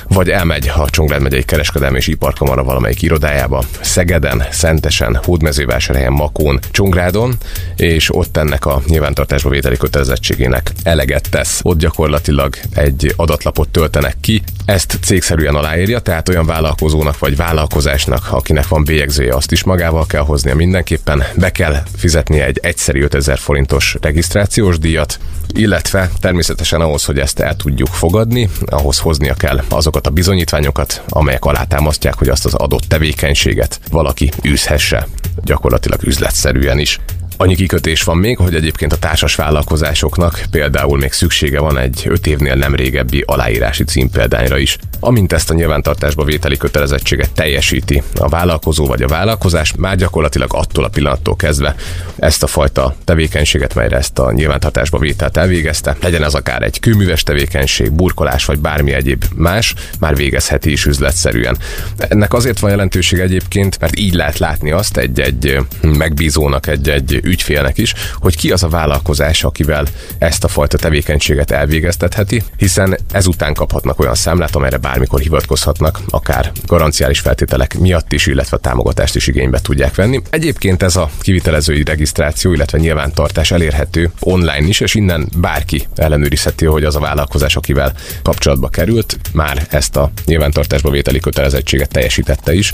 vagy 0.08 0.30
elmegy 0.30 0.70
a 0.76 0.90
Csongrád 0.90 1.22
megyei 1.22 1.44
Kereskedelmi 1.44 1.96
és 1.96 2.06
Iparkamara 2.06 2.64
valamelyik 2.64 3.02
irodájába, 3.02 3.64
Szegeden, 3.80 4.44
Szentesen, 4.50 5.20
Hódmezővásárhelyen, 5.24 6.12
Makón, 6.12 6.58
Csongrádon, 6.70 7.34
és 7.76 8.14
ott 8.14 8.36
ennek 8.36 8.66
a 8.66 8.82
nyilvántartásba 8.86 9.50
vételi 9.50 9.76
kötelezettségének 9.76 10.72
eleget 10.82 11.30
tesz. 11.30 11.60
Ott 11.62 11.78
gyakorlatilag 11.78 12.56
egy 12.74 13.12
adatlapot 13.16 13.68
töltenek 13.68 14.16
ki, 14.20 14.42
ezt 14.64 14.98
cégszerűen 15.02 15.54
aláírja, 15.54 15.98
tehát 15.98 16.28
olyan 16.28 16.46
vállalkozónak 16.46 17.18
vagy 17.18 17.36
vállalkozásnak, 17.36 18.28
akinek 18.30 18.68
van 18.68 18.84
bélyegzője, 18.84 19.34
azt 19.34 19.52
is 19.52 19.64
magával 19.64 20.06
kell 20.06 20.22
hoznia 20.22 20.54
mindenképpen, 20.54 21.22
be 21.36 21.50
kell 21.50 21.82
fizetnie 21.96 22.44
egy 22.44 22.60
egyszeri 22.88 23.04
5000 23.04 23.38
forintos 23.38 23.96
regisztrációs 24.00 24.78
díjat, 24.78 25.18
illetve 25.54 26.10
természetesen 26.20 26.80
ahhoz, 26.80 27.04
hogy 27.04 27.18
ezt 27.18 27.38
el 27.38 27.56
tudjuk 27.56 27.88
fogadni, 27.88 28.48
ahhoz 28.66 28.98
hoznia 28.98 29.34
kell 29.34 29.60
azokat 29.68 30.06
a 30.06 30.10
bizonyítványokat, 30.10 31.02
amelyek 31.08 31.44
alátámasztják, 31.44 32.14
hogy 32.14 32.28
azt 32.28 32.44
az 32.44 32.54
adott 32.54 32.82
tevékenységet 32.82 33.80
valaki 33.90 34.30
űzhesse, 34.46 35.06
gyakorlatilag 35.44 36.02
üzletszerűen 36.02 36.78
is. 36.78 37.00
Annyi 37.40 37.54
kikötés 37.54 38.02
van 38.02 38.16
még, 38.16 38.36
hogy 38.36 38.54
egyébként 38.54 38.92
a 38.92 38.98
társas 38.98 39.34
vállalkozásoknak 39.34 40.40
például 40.50 40.98
még 40.98 41.12
szüksége 41.12 41.60
van 41.60 41.78
egy 41.78 42.02
5 42.04 42.26
évnél 42.26 42.54
nem 42.54 42.74
régebbi 42.74 43.22
aláírási 43.26 43.84
címpéldányra 43.84 44.58
is. 44.58 44.78
Amint 45.00 45.32
ezt 45.32 45.50
a 45.50 45.54
nyilvántartásba 45.54 46.24
vételi 46.24 46.56
kötelezettséget 46.56 47.32
teljesíti 47.32 48.02
a 48.14 48.28
vállalkozó 48.28 48.86
vagy 48.86 49.02
a 49.02 49.08
vállalkozás, 49.08 49.72
már 49.76 49.96
gyakorlatilag 49.96 50.54
attól 50.54 50.84
a 50.84 50.88
pillanattól 50.88 51.36
kezdve 51.36 51.74
ezt 52.16 52.42
a 52.42 52.46
fajta 52.46 52.94
tevékenységet, 53.04 53.74
melyre 53.74 53.96
ezt 53.96 54.18
a 54.18 54.32
nyilvántartásba 54.32 54.98
vételt 54.98 55.36
elvégezte, 55.36 55.96
legyen 56.00 56.24
ez 56.24 56.34
akár 56.34 56.62
egy 56.62 56.80
kőműves 56.80 57.22
tevékenység, 57.22 57.92
burkolás 57.92 58.44
vagy 58.44 58.58
bármi 58.58 58.92
egyéb 58.92 59.24
más, 59.34 59.74
már 59.98 60.16
végezheti 60.16 60.70
is 60.70 60.86
üzletszerűen. 60.86 61.56
Ennek 61.96 62.32
azért 62.32 62.58
van 62.58 62.70
jelentőség 62.70 63.18
egyébként, 63.18 63.78
mert 63.80 63.98
így 63.98 64.14
lehet 64.14 64.38
látni 64.38 64.70
azt 64.70 64.96
egy-egy 64.96 65.58
megbízónak, 65.80 66.66
egy-egy 66.66 67.20
ügyfélnek 67.28 67.78
is, 67.78 67.94
hogy 68.14 68.36
ki 68.36 68.50
az 68.50 68.62
a 68.62 68.68
vállalkozás, 68.68 69.44
akivel 69.44 69.86
ezt 70.18 70.44
a 70.44 70.48
fajta 70.48 70.76
tevékenységet 70.76 71.50
elvégeztetheti, 71.50 72.42
hiszen 72.56 72.98
ezután 73.12 73.54
kaphatnak 73.54 74.00
olyan 74.00 74.14
számlát, 74.14 74.56
amelyre 74.56 74.76
bármikor 74.76 75.20
hivatkozhatnak, 75.20 76.00
akár 76.08 76.52
garanciális 76.66 77.20
feltételek 77.20 77.78
miatt 77.78 78.12
is, 78.12 78.26
illetve 78.26 78.56
támogatást 78.56 79.16
is 79.16 79.26
igénybe 79.26 79.60
tudják 79.60 79.94
venni. 79.94 80.22
Egyébként 80.30 80.82
ez 80.82 80.96
a 80.96 81.10
kivitelezői 81.20 81.82
regisztráció, 81.82 82.52
illetve 82.52 82.78
nyilvántartás 82.78 83.50
elérhető 83.50 84.10
online 84.20 84.66
is, 84.66 84.80
és 84.80 84.94
innen 84.94 85.28
bárki 85.36 85.86
ellenőrizheti, 85.94 86.64
hogy 86.64 86.84
az 86.84 86.96
a 86.96 87.00
vállalkozás, 87.00 87.56
akivel 87.56 87.92
kapcsolatba 88.22 88.68
került, 88.68 89.18
már 89.32 89.66
ezt 89.70 89.96
a 89.96 90.10
nyilvántartásba 90.24 90.90
vételi 90.90 91.20
kötelezettséget 91.20 91.90
teljesítette 91.90 92.54
is. 92.54 92.72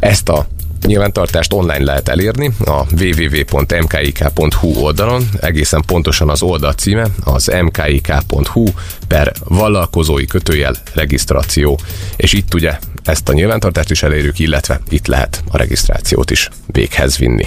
Ezt 0.00 0.28
a 0.28 0.46
Nyilvántartást 0.86 1.52
online 1.52 1.84
lehet 1.84 2.08
elérni 2.08 2.50
a 2.64 2.82
www.mkik.hu 3.00 4.68
oldalon, 4.68 5.28
egészen 5.40 5.82
pontosan 5.86 6.28
az 6.28 6.42
oldal 6.42 6.72
címe 6.72 7.06
az 7.24 7.50
mkik.hu 7.62 8.64
per 9.08 9.32
vállalkozói 9.44 10.26
kötőjel 10.26 10.74
regisztráció, 10.94 11.78
és 12.16 12.32
itt 12.32 12.54
ugye 12.54 12.78
ezt 13.04 13.28
a 13.28 13.32
nyilvántartást 13.32 13.90
is 13.90 14.02
elérjük, 14.02 14.38
illetve 14.38 14.80
itt 14.88 15.06
lehet 15.06 15.42
a 15.50 15.56
regisztrációt 15.56 16.30
is 16.30 16.48
véghez 16.66 17.16
vinni. 17.18 17.46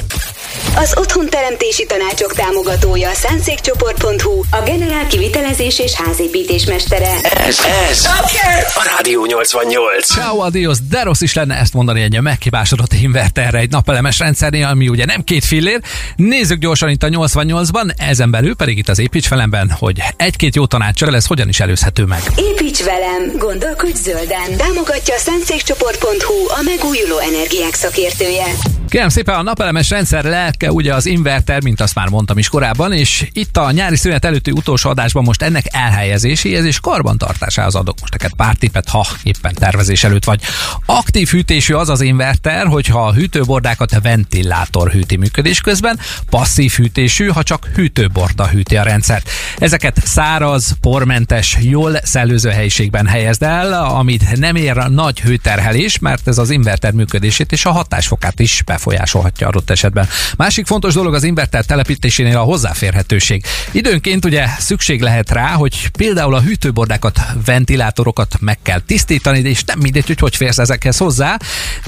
Az 0.76 0.94
otthonteremtési 0.98 1.86
tanácsok 1.86 2.34
támogatója 2.34 3.10
a 3.10 3.14
szánszékcsoport.hu, 3.14 4.40
a 4.52 4.62
generál 4.66 5.08
kivitelezés 5.08 5.80
és 5.80 5.94
házépítés 5.94 6.66
mestere. 6.66 7.20
Ez, 7.22 7.58
ez 7.90 8.06
a 8.76 8.96
Rádió 8.96 9.26
88. 9.26 10.06
Ciao, 10.06 10.40
adios, 10.40 10.78
de 10.90 11.04
rossz 11.04 11.22
is 11.22 11.34
lenne 11.34 11.56
ezt 11.56 11.74
mondani 11.74 12.02
egy 12.02 12.20
megkibásodott 13.22 13.30
inverterre 13.32 13.58
egy 13.58 13.70
napelemes 13.70 14.20
rendszernél, 14.20 14.66
ami 14.66 14.88
ugye 14.88 15.06
nem 15.06 15.24
két 15.24 15.46
fillér. 15.46 15.82
Nézzük 16.16 16.60
gyorsan 16.60 16.90
itt 16.90 17.04
a 17.04 17.08
88-ban, 17.08 17.94
ezen 17.98 18.32
belül 18.32 18.56
pedig 18.56 18.78
itt 18.78 18.90
az 18.90 19.00
építs 19.00 19.28
felemben, 19.28 19.72
hogy 19.80 20.02
egy-két 20.16 20.56
jó 20.56 20.66
tanácsra 20.66 21.16
ez 21.16 21.26
hogyan 21.26 21.48
is 21.48 21.60
előzhető 21.60 22.06
meg. 22.06 22.22
Építs 22.36 22.84
velem, 22.84 23.38
gondolkodj 23.38 23.98
zölden. 23.98 24.58
Támogatja 24.58 25.16
a 25.16 25.18
szánszékcsoport.hu, 25.18 26.50
a 26.50 26.62
megújuló 26.66 27.18
energiák 27.18 27.74
szakértője. 27.74 28.81
Kérem 28.92 29.10
szépen, 29.10 29.36
a 29.36 29.42
napelemes 29.42 29.90
rendszer 29.90 30.24
lelke 30.24 30.72
ugye 30.72 30.94
az 30.94 31.06
inverter, 31.06 31.64
mint 31.64 31.82
azt 31.82 31.96
már 31.96 32.10
mondtam 32.10 32.38
is 32.38 32.50
korábban, 32.50 32.94
és 32.94 33.28
itt 33.32 33.58
a 33.58 33.72
nyári 33.72 33.96
szünet 33.96 34.26
előtti 34.26 34.52
utolsó 34.52 34.90
adásban 34.90 35.24
most 35.24 35.42
ennek 35.42 35.66
elhelyezéséhez 35.70 36.66
és 36.66 36.80
karbantartásához 36.80 37.76
adok 37.76 38.00
most 38.00 38.12
neked 38.12 38.34
pár 38.34 38.56
tippet, 38.56 38.90
ha 38.90 39.08
éppen 39.24 39.54
tervezés 39.54 40.04
előtt 40.04 40.24
vagy. 40.24 40.42
Aktív 40.86 41.30
hűtésű 41.30 41.74
az 41.74 41.90
az 41.90 42.02
inverter, 42.02 42.66
hogyha 42.68 43.06
a 43.06 43.14
hűtőbordákat 43.14 43.92
a 43.92 44.02
ventilátor 44.02 44.92
hűti 44.92 45.16
működés 45.16 45.62
közben, 45.62 46.00
passzív 46.30 46.72
hűtésű, 46.72 47.28
ha 47.28 47.44
csak 47.44 47.70
hűtőborda 47.76 48.48
hűti 48.48 48.78
a 48.78 48.84
rendszert. 48.84 49.30
Ezeket 49.58 50.02
száraz, 50.06 50.76
pormentes, 50.82 51.58
jól 51.62 52.00
szellőző 52.04 52.50
helyiségben 52.50 53.08
helyezd 53.08 53.44
el, 53.44 53.74
amit 53.74 54.38
nem 54.38 54.56
ér 54.56 54.76
nagy 54.76 55.20
hőterhelés, 55.20 56.00
mert 56.00 56.28
ez 56.28 56.38
az 56.38 56.50
inverter 56.50 56.92
működését 56.92 57.52
és 57.52 57.66
a 57.66 57.72
hatásfokát 57.72 58.40
is 58.40 58.62
befolyásolhatja 58.82 59.48
adott 59.48 59.70
esetben. 59.70 60.08
Másik 60.38 60.66
fontos 60.66 60.94
dolog 60.94 61.14
az 61.14 61.24
inverter 61.24 61.66
telepítésénél 61.66 62.38
a 62.38 62.42
hozzáférhetőség. 62.42 63.46
Időnként 63.72 64.26
ugye 64.26 64.48
szükség 64.60 65.02
lehet 65.02 65.32
rá, 65.32 65.48
hogy 65.48 65.92
például 65.92 66.36
a 66.36 66.42
hűtőbordákat, 66.42 67.20
ventilátorokat 67.46 68.36
meg 68.40 68.60
kell 68.62 68.80
tisztítani, 68.80 69.40
és 69.40 69.64
nem 69.64 69.80
mindegy, 69.80 70.08
hogy 70.08 70.20
hogy 70.20 70.36
férsz 70.36 70.58
ezekhez 70.58 70.98
hozzá, 70.98 71.38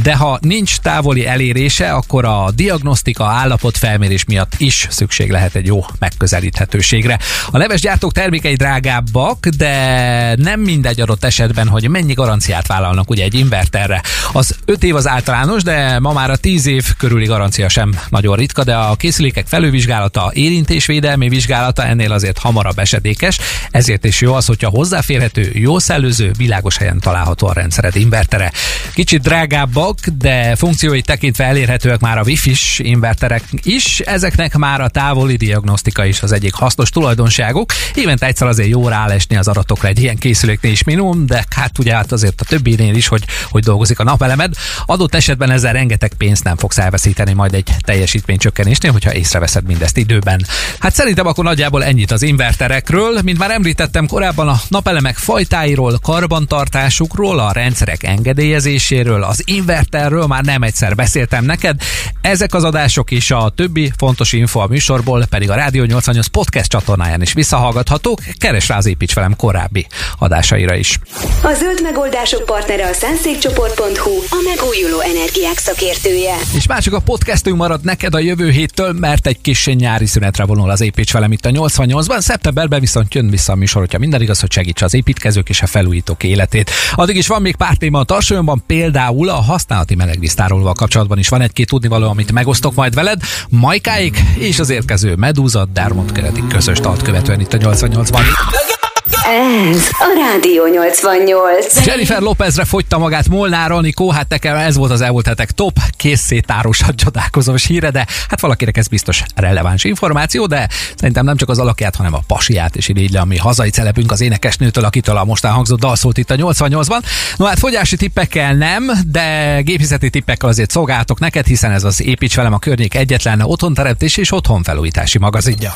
de 0.03 0.15
ha 0.15 0.37
nincs 0.41 0.77
távoli 0.77 1.27
elérése, 1.27 1.91
akkor 1.91 2.25
a 2.25 2.51
diagnosztika 2.55 3.25
állapot 3.25 3.77
felmérés 3.77 4.25
miatt 4.25 4.53
is 4.57 4.87
szükség 4.89 5.31
lehet 5.31 5.55
egy 5.55 5.65
jó 5.65 5.85
megközelíthetőségre. 5.99 7.19
A 7.51 7.57
leves 7.57 7.81
gyártók 7.81 8.11
termékei 8.11 8.55
drágábbak, 8.55 9.47
de 9.47 10.35
nem 10.35 10.59
mindegy 10.59 11.01
adott 11.01 11.23
esetben, 11.23 11.67
hogy 11.67 11.89
mennyi 11.89 12.13
garanciát 12.13 12.67
vállalnak 12.67 13.09
ugye 13.09 13.23
egy 13.23 13.33
inverterre. 13.33 14.01
Az 14.31 14.55
5 14.65 14.83
év 14.83 14.95
az 14.95 15.07
általános, 15.07 15.63
de 15.63 15.99
ma 15.99 16.13
már 16.13 16.29
a 16.29 16.35
10 16.35 16.65
év 16.65 16.82
körüli 16.97 17.25
garancia 17.25 17.69
sem 17.69 17.99
nagyon 18.09 18.35
ritka, 18.35 18.63
de 18.63 18.75
a 18.75 18.95
készülékek 18.95 19.47
felővizsgálata, 19.47 20.31
érintésvédelmi 20.33 21.29
vizsgálata 21.29 21.85
ennél 21.85 22.11
azért 22.11 22.37
hamarabb 22.37 22.79
esedékes, 22.79 23.39
ezért 23.71 24.05
is 24.05 24.21
jó 24.21 24.33
az, 24.33 24.45
hogyha 24.45 24.69
hozzáférhető, 24.69 25.51
jó 25.53 25.79
szellőző, 25.79 26.31
világos 26.37 26.77
helyen 26.77 26.99
található 26.99 27.47
a 27.47 27.53
rendszered 27.53 27.95
invertere. 27.95 28.51
Kicsit 28.93 29.21
drágábbak, 29.21 29.97
de 30.17 30.55
funkciói 30.55 31.01
tekintve 31.01 31.43
elérhetőek 31.43 31.99
már 31.99 32.17
a 32.17 32.23
Wi-Fi-s 32.23 32.79
inverterek 32.79 33.43
is, 33.63 33.99
ezeknek 33.99 34.57
már 34.57 34.81
a 34.81 34.87
távoli 34.87 35.35
diagnosztika 35.35 36.05
is 36.05 36.21
az 36.21 36.31
egyik 36.31 36.53
hasznos 36.53 36.89
tulajdonságuk. 36.89 37.73
Évente 37.95 38.25
egyszer 38.25 38.47
azért 38.47 38.69
jó 38.69 38.87
rálesni 38.87 39.35
az 39.35 39.47
adatokra 39.47 39.87
egy 39.87 40.01
ilyen 40.01 40.17
készüléknél 40.17 40.71
is 40.71 40.83
minimum, 40.83 41.25
de 41.25 41.45
hát 41.55 41.79
ugye 41.79 41.95
hát 41.95 42.11
azért 42.11 42.41
a 42.41 42.45
többinél 42.45 42.95
is, 42.95 43.07
hogy, 43.07 43.23
hogy 43.49 43.63
dolgozik 43.63 43.99
a 43.99 44.03
napelemed. 44.03 44.53
Adott 44.85 45.15
esetben 45.15 45.51
ezzel 45.51 45.73
rengeteg 45.73 46.13
pénzt 46.17 46.43
nem 46.43 46.57
fogsz 46.57 46.72
elveszíteni 46.77 47.33
majd 47.33 47.53
egy 47.53 47.69
teljesítménycsökkenésnél, 47.79 48.91
hogyha 48.91 49.13
észreveszed 49.13 49.65
mindezt 49.65 49.97
időben. 49.97 50.45
Hát 50.79 50.93
szerintem 50.93 51.27
akkor 51.27 51.43
nagyjából 51.43 51.83
ennyit 51.83 52.11
az 52.11 52.21
inverterekről. 52.21 53.21
Mint 53.23 53.37
már 53.37 53.51
említettem 53.51 54.07
korábban, 54.07 54.47
a 54.47 54.61
napelemek 54.67 55.17
fajtáiról, 55.17 55.99
karbantartásukról, 56.01 57.39
a 57.39 57.51
rendszerek 57.51 58.03
engedélyezéséről, 58.03 59.23
az 59.23 59.41
inverterről 59.45 60.27
már 60.27 60.43
nem 60.43 60.61
egyszer 60.63 60.95
beszéltem 60.95 61.45
neked. 61.45 61.81
Ezek 62.21 62.53
az 62.53 62.63
adások 62.63 63.11
is 63.11 63.31
a 63.31 63.51
többi 63.55 63.91
fontos 63.97 64.31
info 64.33 64.59
a 64.59 64.67
műsorból 64.67 65.25
pedig 65.29 65.49
a 65.49 65.55
Rádió 65.55 65.83
88 65.83 66.27
podcast 66.27 66.69
csatornáján 66.69 67.21
is 67.21 67.33
visszahallgathatók. 67.33 68.19
Keres 68.37 68.67
rá 68.67 68.77
az 68.77 68.85
építs 68.85 69.13
velem 69.13 69.35
korábbi 69.35 69.87
adásaira 70.19 70.75
is. 70.75 70.99
A 71.41 71.53
zöld 71.53 71.81
megoldások 71.81 72.45
partnere 72.45 72.87
a 72.87 72.93
szánszékcsoport.hu, 72.93 74.11
a 74.29 74.41
megújuló 74.45 74.99
energiák 74.99 75.57
szakértője. 75.57 76.35
És 76.55 76.67
már 76.67 76.81
csak 76.81 76.93
a 76.93 76.99
podcastünk 76.99 77.57
marad 77.57 77.83
neked 77.83 78.13
a 78.13 78.19
jövő 78.19 78.49
héttől, 78.49 78.91
mert 78.91 79.27
egy 79.27 79.41
kis 79.41 79.65
nyári 79.65 80.05
szünetre 80.05 80.45
vonul 80.45 80.69
az 80.69 80.81
építs 80.81 81.13
velem 81.13 81.31
itt 81.31 81.45
a 81.45 81.49
88-ban. 81.49 82.19
Szeptemberben 82.19 82.79
viszont 82.79 83.13
jön 83.13 83.29
vissza 83.29 83.51
a 83.51 83.55
műsor, 83.55 83.81
hogyha 83.81 83.97
minden 83.97 84.21
igaz, 84.21 84.39
hogy 84.39 84.51
segítse 84.51 84.85
az 84.85 84.93
építkezők 84.93 85.49
és 85.49 85.61
a 85.61 85.65
felújítók 85.65 86.23
életét. 86.23 86.71
Addig 86.95 87.15
is 87.15 87.27
van 87.27 87.41
még 87.41 87.55
pár 87.55 87.75
téma 87.75 87.99
a 87.99 88.03
tarsolyomban, 88.03 88.63
például 88.67 89.29
a 89.29 89.41
használati 89.41 89.95
melegvíztárolóval 89.95 90.73
kapcsolatban 90.73 91.17
is 91.17 91.29
van 91.29 91.41
egy-két 91.41 91.67
tudnivaló, 91.67 92.09
amit 92.09 92.31
megosztok 92.31 92.75
majd 92.75 92.93
veled. 92.93 93.21
Majkáik 93.49 94.19
és 94.37 94.59
az 94.59 94.69
érkező 94.69 95.15
Medúza 95.15 95.65
Dermont 95.65 96.11
kereti 96.11 96.43
közös 96.49 96.79
tart 96.79 97.01
követően 97.01 97.39
itt 97.39 97.53
a 97.53 97.57
88-ban. 97.57 98.81
Ez 99.21 99.89
a 99.91 100.31
Rádió 100.31 100.67
88. 100.67 101.85
Jennifer 101.85 102.21
Lopezre 102.21 102.65
fogyta 102.65 102.97
magát 102.97 103.29
Molnár 103.29 103.71
Anikó, 103.71 104.09
hát 104.09 104.29
nekem 104.29 104.55
ez 104.55 104.77
volt 104.77 104.91
az 104.91 105.01
elmúlt 105.01 105.27
hetek 105.27 105.51
top 105.51 105.79
készszétárosat 105.97 106.95
csodálkozós 106.95 107.65
híre, 107.65 107.89
de 107.89 108.05
hát 108.29 108.39
valakinek 108.39 108.77
ez 108.77 108.87
biztos 108.87 109.23
releváns 109.35 109.83
információ, 109.83 110.45
de 110.45 110.67
szerintem 110.95 111.25
nem 111.25 111.37
csak 111.37 111.49
az 111.49 111.59
alakját, 111.59 111.95
hanem 111.95 112.13
a 112.13 112.19
pasiát 112.27 112.75
is 112.75 112.89
így 112.89 113.11
le, 113.11 113.19
ami 113.19 113.37
hazai 113.37 113.69
celebünk 113.69 114.11
az 114.11 114.21
énekesnőtől, 114.21 114.83
akitől 114.83 115.17
a 115.17 115.23
mostán 115.23 115.51
hangzott 115.51 115.79
dal 115.79 115.95
szólt 115.95 116.17
itt 116.17 116.31
a 116.31 116.35
88-ban. 116.35 117.01
No 117.37 117.45
hát 117.45 117.59
fogyási 117.59 117.95
tippekkel 117.95 118.53
nem, 118.53 118.91
de 119.07 119.59
gépészeti 119.61 120.09
tippekkel 120.09 120.49
azért 120.49 120.71
szolgáltok 120.71 121.19
neked, 121.19 121.45
hiszen 121.45 121.71
ez 121.71 121.83
az 121.83 122.01
Építs 122.01 122.35
velem 122.35 122.53
a 122.53 122.59
környék 122.59 122.95
egyetlen 122.95 123.41
otthonteremtés 123.41 124.17
és 124.17 124.31
otthonfelújítási 124.31 125.17
magazinja. 125.17 125.73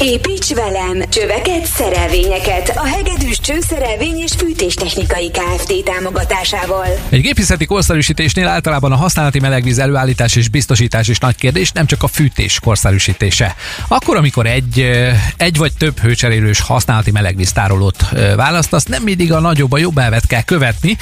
Építs 0.00 0.54
velem! 0.54 1.02
Csöveket, 1.08 1.64
szerelvényeket 1.64 2.71
a 2.76 2.86
Hegedűs 2.86 3.40
Csőszerelvény 3.40 4.18
és 4.18 4.32
Fűtéstechnikai 4.36 5.30
Kft. 5.30 5.84
támogatásával. 5.84 6.86
Egy 7.08 7.20
gépészeti 7.20 7.64
korszerűsítésnél 7.64 8.48
általában 8.48 8.92
a 8.92 8.96
használati 8.96 9.40
melegvíz 9.40 9.78
előállítás 9.78 10.36
és 10.36 10.48
biztosítás 10.48 11.08
is 11.08 11.18
nagy 11.18 11.36
kérdés, 11.36 11.72
nem 11.72 11.86
csak 11.86 12.02
a 12.02 12.06
fűtés 12.06 12.60
korszerűsítése. 12.60 13.54
Akkor, 13.88 14.16
amikor 14.16 14.46
egy, 14.46 14.80
ö, 14.80 15.10
egy 15.36 15.56
vagy 15.56 15.72
több 15.72 16.00
hőcserélős 16.00 16.60
használati 16.60 17.10
melegvíz 17.10 17.52
tárolót 17.52 18.04
ö, 18.12 18.34
választasz, 18.34 18.84
nem 18.84 19.02
mindig 19.02 19.32
a 19.32 19.40
nagyobb 19.40 19.72
a 19.72 19.78
jobb 19.78 19.98
elvet 19.98 20.26
kell 20.26 20.42
követni, 20.42 20.96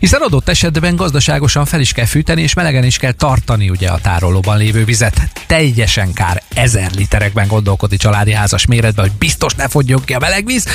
hiszen 0.00 0.20
adott 0.20 0.48
esetben 0.48 0.96
gazdaságosan 0.96 1.64
fel 1.64 1.80
is 1.80 1.92
kell 1.92 2.06
fűteni, 2.06 2.42
és 2.42 2.54
melegen 2.54 2.84
is 2.84 2.96
kell 2.96 3.12
tartani 3.12 3.70
ugye 3.70 3.88
a 3.88 3.98
tárolóban 3.98 4.58
lévő 4.58 4.84
vizet. 4.84 5.20
Teljesen 5.46 6.12
kár 6.12 6.42
ezer 6.54 6.90
literekben 6.94 7.46
gondolkodni 7.46 7.96
családi 7.96 8.32
házas 8.32 8.66
méretben, 8.66 9.04
hogy 9.04 9.14
biztos 9.18 9.54
ne 9.54 9.68
fogjon 9.68 10.02
ki 10.04 10.14
a 10.14 10.18
melegvíz, 10.18 10.66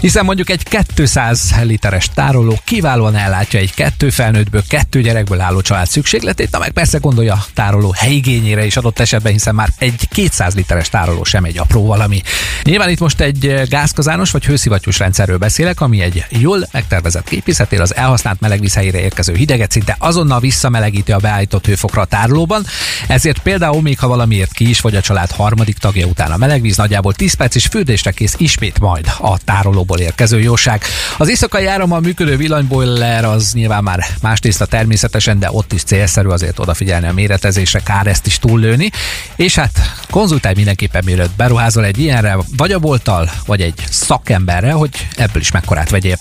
Hiszen 0.00 0.24
mondjuk 0.24 0.50
egy 0.50 0.62
200 0.94 1.54
literes 1.62 2.08
tároló 2.14 2.58
kiválóan 2.64 3.16
ellátja 3.16 3.60
egy 3.60 3.74
kettő 3.74 4.10
felnőttből, 4.10 4.62
kettő 4.68 5.00
gyerekből 5.00 5.40
álló 5.40 5.60
család 5.60 5.86
szükségletét, 5.86 6.50
na 6.50 6.58
meg 6.58 6.70
persze 6.70 6.98
gondolja 6.98 7.32
a 7.32 7.44
tároló 7.54 7.94
helyigényére 7.96 8.64
is 8.64 8.76
adott 8.76 8.98
esetben, 8.98 9.32
hiszen 9.32 9.54
már 9.54 9.68
egy 9.78 10.08
200 10.08 10.54
literes 10.54 10.88
tároló 10.88 11.24
sem 11.24 11.44
egy 11.44 11.58
apró 11.58 11.86
valami. 11.86 12.22
Nyilván 12.62 12.88
itt 12.88 12.98
most 12.98 13.20
egy 13.20 13.62
gázkazános 13.68 14.30
vagy 14.30 14.44
hőszivattyús 14.44 14.98
rendszerről 14.98 15.38
beszélek, 15.38 15.80
ami 15.80 16.00
egy 16.00 16.24
jól 16.28 16.68
megtervezett 16.72 17.28
képészetél 17.28 17.80
az 17.80 17.94
elhasznált 17.94 18.40
melegvíz 18.40 18.74
helyére 18.74 19.00
érkező 19.00 19.34
hideget 19.34 19.70
szinte 19.70 19.96
azonnal 19.98 20.40
visszamelegíti 20.40 21.12
a 21.12 21.18
beállított 21.18 21.66
hőfokra 21.66 22.00
a 22.00 22.04
tárolóban, 22.04 22.64
ezért 23.06 23.38
például 23.38 23.82
még 23.82 23.98
ha 23.98 24.08
valamiért 24.08 24.52
ki 24.52 24.68
is 24.68 24.80
vagy 24.80 24.96
a 24.96 25.00
család 25.00 25.30
harmadik 25.30 25.78
tagja 25.78 26.06
után 26.06 26.30
a 26.30 26.36
melegvíz 26.36 26.76
nagyjából 26.76 27.14
10 27.14 27.34
perc 27.34 27.54
és 27.54 27.66
fűtésre 27.66 28.10
kész 28.10 28.34
ismét 28.38 28.78
majd 28.78 29.06
a 29.18 29.38
tárolóból 29.68 29.98
érkező 29.98 30.40
jóság. 30.40 30.82
Az 31.16 31.28
éjszakai 31.28 31.66
árammal 31.66 32.00
működő 32.00 32.36
villanyboiler 32.36 33.24
az 33.24 33.52
nyilván 33.52 33.82
már 33.82 34.04
más 34.22 34.40
tészta 34.40 34.66
természetesen, 34.66 35.38
de 35.38 35.48
ott 35.52 35.72
is 35.72 35.82
célszerű 35.82 36.28
azért 36.28 36.58
odafigyelni 36.58 37.06
a 37.06 37.12
méretezésre, 37.12 37.80
kár 37.80 38.06
ezt 38.06 38.26
is 38.26 38.38
túllőni. 38.38 38.90
És 39.36 39.54
hát 39.54 39.70
konzultálj 40.10 40.54
mindenképpen 40.54 41.02
mielőtt 41.04 41.36
beruházol 41.36 41.84
egy 41.84 41.98
ilyenre, 41.98 42.36
vagy 42.56 42.72
a 42.72 42.78
bolttal, 42.78 43.30
vagy 43.46 43.60
egy 43.60 43.74
szakemberre, 43.90 44.72
hogy 44.72 44.90
ebből 45.16 45.40
is 45.40 45.50
mekkorát 45.50 45.90
vegyél. 45.90 46.16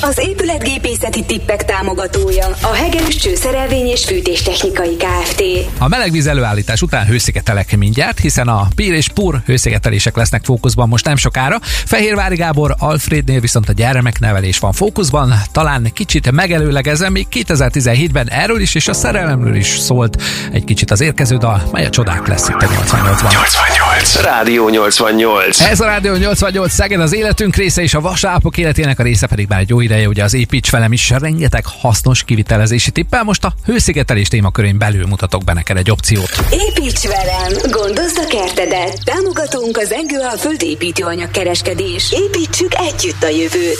Az 0.00 0.18
épületgépészeti 0.18 1.24
tippek 1.24 1.64
támogatója 1.64 2.46
a 2.62 2.74
Hegerüs 2.74 3.16
Csőszerelvény 3.16 3.86
és 3.86 4.04
Fűtéstechnikai 4.04 4.96
Kft. 4.96 5.42
A 5.78 5.88
melegvíz 5.88 6.26
előállítás 6.26 6.82
után 6.82 7.06
hőszigetelek 7.06 7.76
mindjárt, 7.76 8.18
hiszen 8.18 8.48
a 8.48 8.68
pír 8.74 8.92
és 8.92 9.08
pur 9.08 9.42
hőszigetelések 9.44 10.16
lesznek 10.16 10.44
fókuszban 10.44 10.88
most 10.88 11.04
nem 11.04 11.16
sokára. 11.16 11.58
Fehérvári 11.62 12.36
Gábor 12.36 12.55
Alfrednél 12.78 13.40
viszont 13.40 13.68
a 13.68 13.72
gyermeknevelés 13.72 14.58
van 14.58 14.72
fókuszban, 14.72 15.34
talán 15.52 15.90
kicsit 15.92 16.30
megelőlegezem, 16.30 17.12
még 17.12 17.26
2017-ben 17.30 18.30
erről 18.30 18.60
is 18.60 18.74
és 18.74 18.88
a 18.88 18.92
szerelemről 18.92 19.54
is 19.54 19.78
szólt 19.78 20.22
egy 20.52 20.64
kicsit 20.64 20.90
az 20.90 21.00
érkező 21.00 21.36
dal, 21.36 21.68
mely 21.72 21.84
a 21.84 21.90
csodák 21.90 22.26
lesz 22.26 22.48
itt 22.48 22.62
a 22.62 22.66
88-ban. 22.66 23.32
88. 23.32 24.20
Rádió 24.22 24.68
88. 24.68 25.60
Ez 25.60 25.80
a 25.80 25.84
Rádió 25.84 26.14
88 26.14 26.72
Szeged 26.72 27.00
az 27.00 27.14
életünk 27.14 27.56
része 27.56 27.82
és 27.82 27.94
a 27.94 28.00
vasápok 28.00 28.56
életének 28.56 28.98
a 28.98 29.02
része 29.02 29.26
pedig 29.26 29.48
már 29.48 29.60
egy 29.60 29.68
jó 29.68 29.80
ideje, 29.80 30.08
ugye 30.08 30.24
az 30.24 30.34
építs 30.34 30.70
velem 30.70 30.92
is 30.92 31.10
rengeteg 31.10 31.64
hasznos 31.80 32.24
kivitelezési 32.24 32.90
tippel. 32.90 33.24
Most 33.24 33.44
a 33.44 33.52
hőszigetelés 33.64 34.28
témakörén 34.28 34.78
belül 34.78 35.06
mutatok 35.06 35.44
be 35.44 35.52
neked 35.52 35.76
egy 35.76 35.90
opciót. 35.90 36.30
Építs 36.50 37.06
velem! 37.06 37.52
Gondozd 37.70 38.18
a 38.18 38.26
kertedet! 38.26 38.98
Támogatunk 39.04 39.76
az 39.76 39.92
Engő 39.92 40.18
a 40.34 40.36
földépítőanyag 40.36 41.30
kereskedés. 41.30 42.12
Építsük 42.46 42.74
együtt 42.74 43.22
a 43.22 43.28
jövőt! 43.28 43.78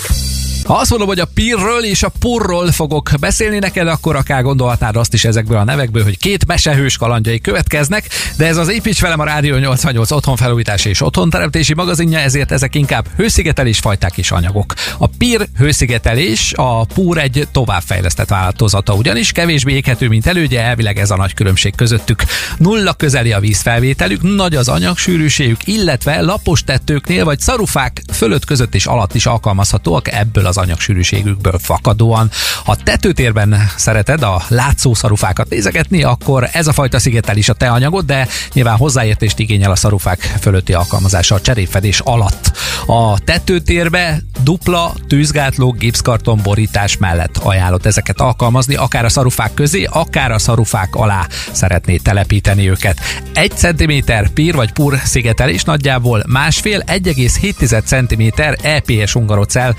Ha 0.66 0.74
azt 0.74 0.90
mondom, 0.90 1.08
hogy 1.08 1.20
a 1.20 1.28
pirről 1.34 1.84
és 1.84 2.02
a 2.02 2.08
purról 2.18 2.72
fogok 2.72 3.10
beszélni 3.20 3.58
neked, 3.58 3.88
akkor 3.88 4.16
akár 4.16 4.42
gondolhatnád 4.42 4.96
azt 4.96 5.14
is 5.14 5.24
ezekből 5.24 5.58
a 5.58 5.64
nevekből, 5.64 6.02
hogy 6.02 6.18
két 6.18 6.46
mesehős 6.46 6.96
kalandjai 6.96 7.40
következnek, 7.40 8.08
de 8.36 8.46
ez 8.46 8.56
az 8.56 8.68
Építs 8.68 9.00
velem 9.00 9.20
a 9.20 9.24
Rádió 9.24 9.56
88 9.56 10.10
otthonfelújítási 10.10 10.88
és 10.88 11.02
otthonteremtési 11.02 11.74
magazinja, 11.74 12.18
ezért 12.18 12.52
ezek 12.52 12.74
inkább 12.74 13.06
hőszigetelés 13.16 13.78
fajták 13.78 14.18
és 14.18 14.30
anyagok. 14.30 14.74
A 14.98 15.06
pir 15.06 15.48
hőszigetelés, 15.58 16.52
a 16.56 16.84
pur 16.84 17.18
egy 17.18 17.48
továbbfejlesztett 17.52 18.28
változata, 18.28 18.94
ugyanis 18.94 19.32
kevésbé 19.32 19.72
éghető, 19.72 20.08
mint 20.08 20.26
elődje, 20.26 20.62
elvileg 20.62 20.98
ez 20.98 21.10
a 21.10 21.16
nagy 21.16 21.34
különbség 21.34 21.74
közöttük. 21.74 22.22
Nulla 22.58 22.92
közeli 22.92 23.32
a 23.32 23.40
vízfelvételük, 23.40 24.22
nagy 24.22 24.54
az 24.54 24.68
anyagsűrűségük, 24.68 25.66
illetve 25.66 26.20
lapos 26.20 26.64
tettőknél 26.64 27.24
vagy 27.24 27.40
szarufák 27.40 28.02
fölött 28.12 28.44
között 28.44 28.74
és 28.74 28.86
alatt 28.86 29.14
is 29.14 29.26
alkalmazhatóak 29.26 30.12
ebből 30.12 30.46
az 30.46 30.54
anyagsűrűségükből 30.56 31.58
fakadóan. 31.58 32.30
Ha 32.64 32.76
tetőtérben 32.76 33.70
szereted 33.76 34.22
a 34.22 34.42
látszó 34.48 34.94
szarufákat 34.94 35.48
nézegetni, 35.48 36.02
akkor 36.02 36.48
ez 36.52 36.66
a 36.66 36.72
fajta 36.72 36.98
szigetelés 36.98 37.48
a 37.48 37.52
te 37.52 37.70
anyagod, 37.70 38.04
de 38.06 38.28
nyilván 38.52 38.76
hozzáértést 38.76 39.38
igényel 39.38 39.70
a 39.70 39.76
szarufák 39.76 40.20
fölötti 40.40 40.72
alkalmazása 40.72 41.34
a 41.34 41.40
cserépfedés 41.40 42.00
alatt. 42.00 42.52
A 42.86 43.18
tetőtérbe 43.18 44.22
dupla 44.42 44.94
tűzgátló 45.08 45.72
gipszkarton 45.72 46.40
borítás 46.42 46.96
mellett 46.96 47.36
ajánlott 47.36 47.86
ezeket 47.86 48.20
alkalmazni, 48.20 48.74
akár 48.74 49.04
a 49.04 49.08
szarufák 49.08 49.54
közé, 49.54 49.84
akár 49.84 50.30
a 50.30 50.38
szarufák 50.38 50.94
alá 50.94 51.26
szeretné 51.52 51.96
telepíteni 51.96 52.70
őket. 52.70 53.00
Egy 53.34 53.52
centiméter 53.56 54.28
pír 54.28 54.54
vagy 54.54 54.72
pur 54.72 55.00
szigetelés 55.04 55.64
nagyjából 55.64 56.24
másfél 56.26 56.82
1,7 56.86 57.84
cm 57.84 58.42
EPS 58.62 59.14
ungarocell 59.14 59.74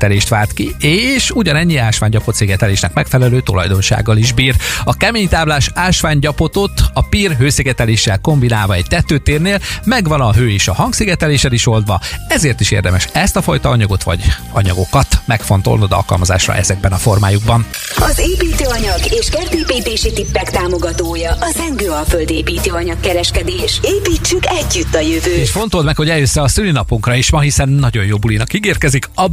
hőszigetelést 0.00 0.28
vált 0.28 0.52
ki, 0.52 0.74
és 0.86 1.30
ugyanennyi 1.30 1.76
ásványgyapot 1.76 2.34
szigetelésnek 2.34 2.92
megfelelő 2.92 3.40
tulajdonsággal 3.40 4.16
is 4.16 4.32
bír. 4.32 4.56
A 4.84 4.96
kemény 4.96 5.28
táblás 5.28 5.70
ásványgyapotot 5.74 6.70
a 6.92 7.02
pír 7.02 7.36
hőszigeteléssel 7.36 8.18
kombinálva 8.18 8.74
egy 8.74 8.86
tetőtérnél 8.88 9.60
megvan 9.84 10.20
a 10.20 10.32
hő 10.32 10.50
és 10.50 10.68
a 10.68 10.74
hangszigetelésed 10.74 11.52
is 11.52 11.66
oldva, 11.66 12.00
ezért 12.28 12.60
is 12.60 12.70
érdemes 12.70 13.08
ezt 13.12 13.36
a 13.36 13.42
fajta 13.42 13.68
anyagot 13.68 14.02
vagy 14.02 14.20
anyagokat 14.52 15.06
megfontolnod 15.26 15.92
alkalmazásra 15.92 16.54
ezekben 16.54 16.92
a 16.92 16.96
formájukban. 16.96 17.66
Az 17.96 18.18
építőanyag 18.18 19.00
és 19.08 19.28
kertépítési 19.28 20.12
tippek 20.12 20.50
támogatója 20.50 21.30
a 21.30 21.52
Zengő 21.56 21.90
a 21.90 22.04
földépítőanyag 22.08 23.00
kereskedés. 23.00 23.80
Építsük 23.82 24.46
együtt 24.46 24.94
a 24.94 25.00
jövőt! 25.00 25.36
És 25.36 25.50
fontold 25.50 25.84
meg, 25.84 25.96
hogy 25.96 26.10
eljössz 26.10 26.36
a 26.36 26.48
szülinapunkra 26.48 27.14
is 27.14 27.30
ma, 27.30 27.40
hiszen 27.40 27.68
nagyon 27.68 28.04
jó 28.04 28.18
bulinak 28.18 28.52
ígérkezik. 28.52 29.08
A 29.14 29.28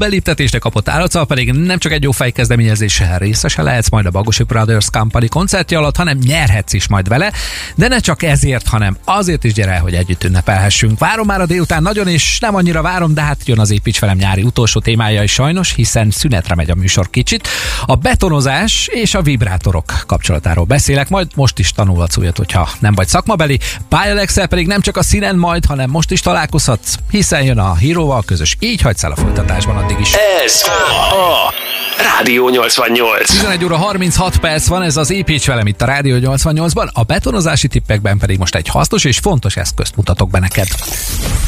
beléptetésre 0.57 0.59
kapott 0.59 0.89
állatszal 0.89 1.25
pedig 1.25 1.51
nem 1.51 1.77
csak 1.77 1.91
egy 1.91 2.03
jó 2.03 2.11
fejkezdeményezéssel 2.11 3.17
részese 3.17 3.61
lehetsz 3.61 3.89
majd 3.89 4.05
a 4.05 4.09
Bagosi 4.09 4.43
Brothers 4.43 4.89
Company 4.89 5.29
koncertje 5.29 5.77
alatt, 5.77 5.95
hanem 5.95 6.17
nyerhetsz 6.17 6.73
is 6.73 6.87
majd 6.87 7.07
vele. 7.07 7.31
De 7.75 7.87
ne 7.87 7.99
csak 7.99 8.23
ezért, 8.23 8.67
hanem 8.67 8.97
azért 9.05 9.43
is 9.43 9.53
gyere, 9.53 9.77
hogy 9.77 9.93
együtt 9.93 10.23
ünnepelhessünk. 10.23 10.99
Várom 10.99 11.25
már 11.25 11.41
a 11.41 11.45
délután 11.45 11.81
nagyon, 11.81 12.07
és 12.07 12.39
nem 12.39 12.55
annyira 12.55 12.81
várom, 12.81 13.13
de 13.13 13.21
hát 13.21 13.37
jön 13.45 13.59
az 13.59 13.71
építs 13.71 13.99
velem 13.99 14.17
nyári 14.17 14.43
utolsó 14.43 14.79
témája 14.79 15.23
is 15.23 15.31
sajnos, 15.31 15.73
hiszen 15.73 16.11
szünetre 16.11 16.55
megy 16.55 16.69
a 16.69 16.75
műsor 16.75 17.09
kicsit. 17.09 17.47
A 17.85 17.95
betonozás 17.95 18.87
és 18.91 19.13
a 19.13 19.21
vibrátorok 19.21 20.03
kapcsolatáról 20.05 20.65
beszélek, 20.65 21.09
majd 21.09 21.27
most 21.35 21.59
is 21.59 21.71
tanulhatsz 21.71 22.17
újat, 22.17 22.37
hogyha 22.37 22.69
nem 22.79 22.93
vagy 22.93 23.07
szakmabeli. 23.07 23.59
Pályalexel 23.89 24.47
pedig 24.47 24.67
nem 24.67 24.81
csak 24.81 24.97
a 24.97 25.03
színen 25.03 25.35
majd, 25.35 25.65
hanem 25.65 25.89
most 25.89 26.11
is 26.11 26.19
találkozhatsz, 26.19 26.95
hiszen 27.09 27.43
jön 27.43 27.57
a 27.57 27.75
híróval 27.75 28.23
közös. 28.25 28.57
Így 28.59 28.81
hagysz 28.81 29.03
el 29.03 29.11
a 29.11 29.15
folytatásban 29.15 29.77
addig 29.77 29.99
is. 29.99 30.11
Ez 30.47 30.63
a 30.63 31.53
Rádió 32.17 32.49
88. 32.49 33.29
11 33.29 33.63
óra 33.63 33.75
36 33.75 34.37
perc 34.37 34.67
van, 34.67 34.81
ez 34.81 34.97
az 34.97 35.09
Építs 35.09 35.45
velem 35.45 35.67
itt 35.67 35.81
a 35.81 35.85
Rádió 35.85 36.15
88-ban, 36.19 36.93
a 36.93 37.03
betonozási 37.03 37.67
tippekben 37.67 38.17
pedig 38.17 38.37
most 38.37 38.55
egy 38.55 38.67
hasznos 38.67 39.03
és 39.03 39.17
fontos 39.17 39.55
eszközt 39.55 39.95
mutatok 39.95 40.29
be 40.29 40.39
neked. 40.39 40.67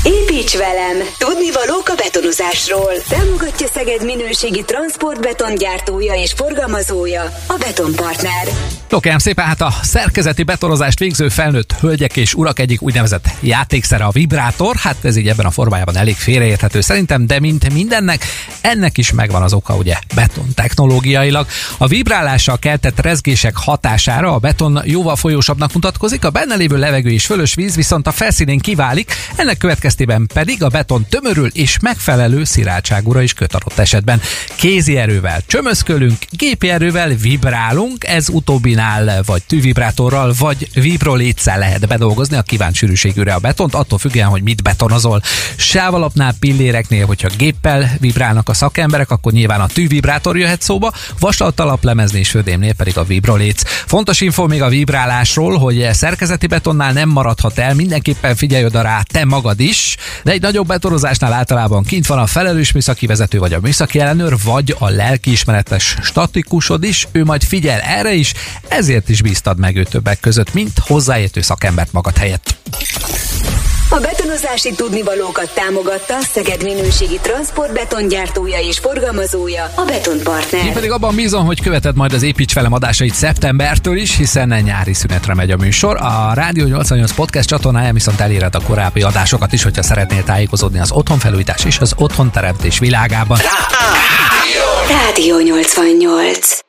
Építs 0.04 0.58
velem! 0.58 0.98
Tudni 1.18 1.52
valók 1.52 1.90
a 1.90 1.94
betonozásról. 1.96 2.94
Támogatja 3.10 3.68
Szeged 3.74 4.06
minőségi 4.06 4.64
transportbetongyártója 4.66 6.14
és 6.14 6.34
forgalmazója 6.36 7.24
a 7.48 7.56
Betonpartner. 7.60 8.48
No, 8.90 9.00
kérem 9.00 9.18
szépen, 9.18 9.46
hát 9.46 9.62
a 9.62 9.74
szerkezeti 9.82 10.44
betonozást 10.44 11.00
végző 11.00 11.30
felnőtt 11.30 11.74
hölgyek 11.80 12.18
és 12.18 12.34
urak 12.34 12.60
egyik 12.60 12.82
úgynevezett 12.82 13.26
játékszere 13.40 14.04
a 14.04 14.12
vibrátor, 14.12 14.76
hát 14.76 14.96
ez 15.02 15.16
így 15.16 15.28
ebben 15.28 15.46
a 15.46 15.52
formájában 15.52 15.98
elég 15.98 16.16
félreérthető 16.16 16.82
szerintem, 16.82 17.28
de 17.28 17.40
mint 17.40 17.74
mindennek, 17.74 18.26
ennek 18.62 18.79
is 18.98 19.12
megvan 19.12 19.42
az 19.42 19.54
oka, 19.54 19.76
ugye, 19.76 19.98
beton 20.16 20.48
technológiailag. 20.54 21.48
A 21.78 21.88
vibrálással 21.88 22.60
keltett 22.60 23.00
rezgések 23.00 23.58
hatására 23.58 24.34
a 24.34 24.38
beton 24.38 24.82
jóval 24.86 25.16
folyósabbnak 25.16 25.74
mutatkozik, 25.74 26.26
a 26.26 26.30
benne 26.30 26.56
lévő 26.56 26.78
levegő 26.78 27.10
és 27.10 27.26
fölös 27.26 27.54
víz 27.54 27.76
viszont 27.76 28.08
a 28.08 28.12
felszínén 28.12 28.60
kiválik, 28.60 29.14
ennek 29.36 29.58
következtében 29.58 30.28
pedig 30.34 30.64
a 30.64 30.68
beton 30.68 31.06
tömörül 31.10 31.48
és 31.54 31.80
megfelelő 31.82 32.44
szilárdságúra 32.44 33.22
is 33.22 33.34
köt 33.34 33.54
adott 33.54 33.78
esetben. 33.78 34.22
Kézi 34.56 34.98
erővel 34.98 35.42
csömözkölünk, 35.46 36.18
gépi 36.32 36.70
erővel 36.70 37.10
vibrálunk, 37.10 38.04
ez 38.04 38.30
utóbbinál 38.30 39.22
vagy 39.26 39.44
tűvibrátorral, 39.44 40.34
vagy 40.38 40.70
vibrolétszel 40.74 41.58
lehet 41.60 41.88
bedolgozni 41.88 42.38
a 42.38 42.42
kívánt 42.42 42.76
sűrűségűre 42.76 43.34
a 43.34 43.40
betont, 43.40 43.76
attól 43.76 43.98
függően, 43.98 44.28
hogy 44.28 44.44
mit 44.44 44.64
betonozol. 44.64 45.22
Sávalapnál, 45.56 46.34
pilléreknél, 46.40 47.06
hogyha 47.06 47.30
géppel 47.38 47.92
vibrálnak 48.00 48.50
a 48.50 48.54
szakemberek, 48.70 49.12
akkor 49.12 49.32
nyilván 49.32 49.62
a 49.62 49.68
tűvibrátor 49.68 50.38
jöhet 50.38 50.62
szóba, 50.62 50.94
vasalt 51.20 51.62
lemezni 51.82 52.20
és 52.20 52.30
födémnél 52.30 52.74
pedig 52.74 52.98
a 52.98 53.04
vibroléc. 53.04 53.62
Fontos 53.66 54.22
info 54.22 54.48
még 54.48 54.62
a 54.62 54.70
vibrálásról, 54.70 55.58
hogy 55.58 55.90
szerkezeti 55.94 56.48
betonnál 56.48 56.94
nem 56.94 57.10
maradhat 57.10 57.58
el, 57.58 57.74
mindenképpen 57.74 58.36
figyelj 58.36 58.66
oda 58.66 58.82
rá 58.82 59.02
te 59.02 59.26
magad 59.26 59.60
is, 59.60 59.98
de 60.24 60.32
egy 60.32 60.42
nagyobb 60.42 60.68
betonozásnál 60.68 61.34
általában 61.34 61.84
kint 61.84 62.08
van 62.08 62.18
a 62.18 62.26
felelős 62.26 62.72
műszaki 62.72 63.06
vezető, 63.06 63.40
vagy 63.40 63.54
a 63.54 63.60
műszaki 63.60 64.00
ellenőr, 64.00 64.36
vagy 64.44 64.76
a 64.80 64.90
lelkiismeretes 64.90 65.96
statikusod 66.02 66.84
is, 66.84 67.08
ő 67.12 67.24
majd 67.24 67.44
figyel 67.44 67.80
erre 67.80 68.14
is, 68.14 68.34
ezért 68.68 69.10
is 69.10 69.22
bíztad 69.22 69.60
meg 69.60 69.76
ő 69.76 69.84
többek 69.84 70.20
között, 70.20 70.54
mint 70.54 70.80
hozzáértő 70.80 71.42
szakembert 71.42 71.92
magad 71.92 72.18
helyett. 72.18 72.58
A 73.92 74.00
betonozási 74.00 74.74
tudnivalókat 74.74 75.54
támogatta 75.54 76.16
a 76.16 76.22
Szeged 76.22 76.64
minőségi 76.64 77.20
transportbetongyártója 77.22 78.60
és 78.60 78.80
forgalmazója, 78.80 79.72
a 79.76 79.84
Betonpartner. 79.86 80.66
Én 80.66 80.74
pedig 80.74 80.92
abban 80.92 81.16
bízom, 81.16 81.46
hogy 81.46 81.62
követed 81.62 81.96
majd 81.96 82.14
az 82.14 82.24
Építs 82.24 82.54
velem 82.54 82.74
adásait 82.74 83.14
szeptembertől 83.14 83.98
is, 83.98 84.18
hiszen 84.18 84.62
nyári 84.64 84.94
szünetre 84.94 85.34
megy 85.34 85.52
a 85.52 85.58
műsor. 85.58 85.98
A 86.02 86.32
Rádió 86.34 86.66
88 86.66 87.12
podcast 87.12 87.48
csatornáján 87.48 87.94
viszont 87.94 88.20
eléred 88.20 88.56
a 88.56 88.62
korábbi 88.62 89.02
adásokat 89.02 89.54
is, 89.54 89.64
hogyha 89.64 89.84
szeretnél 89.84 90.24
tájékozódni 90.24 90.80
az 90.80 90.92
otthonfelújítás 90.92 91.66
és 91.66 91.80
az 91.80 91.94
otthonteremtés 91.98 92.80
világában. 92.80 93.38
Rádió 94.90 95.40
88. 95.40 96.69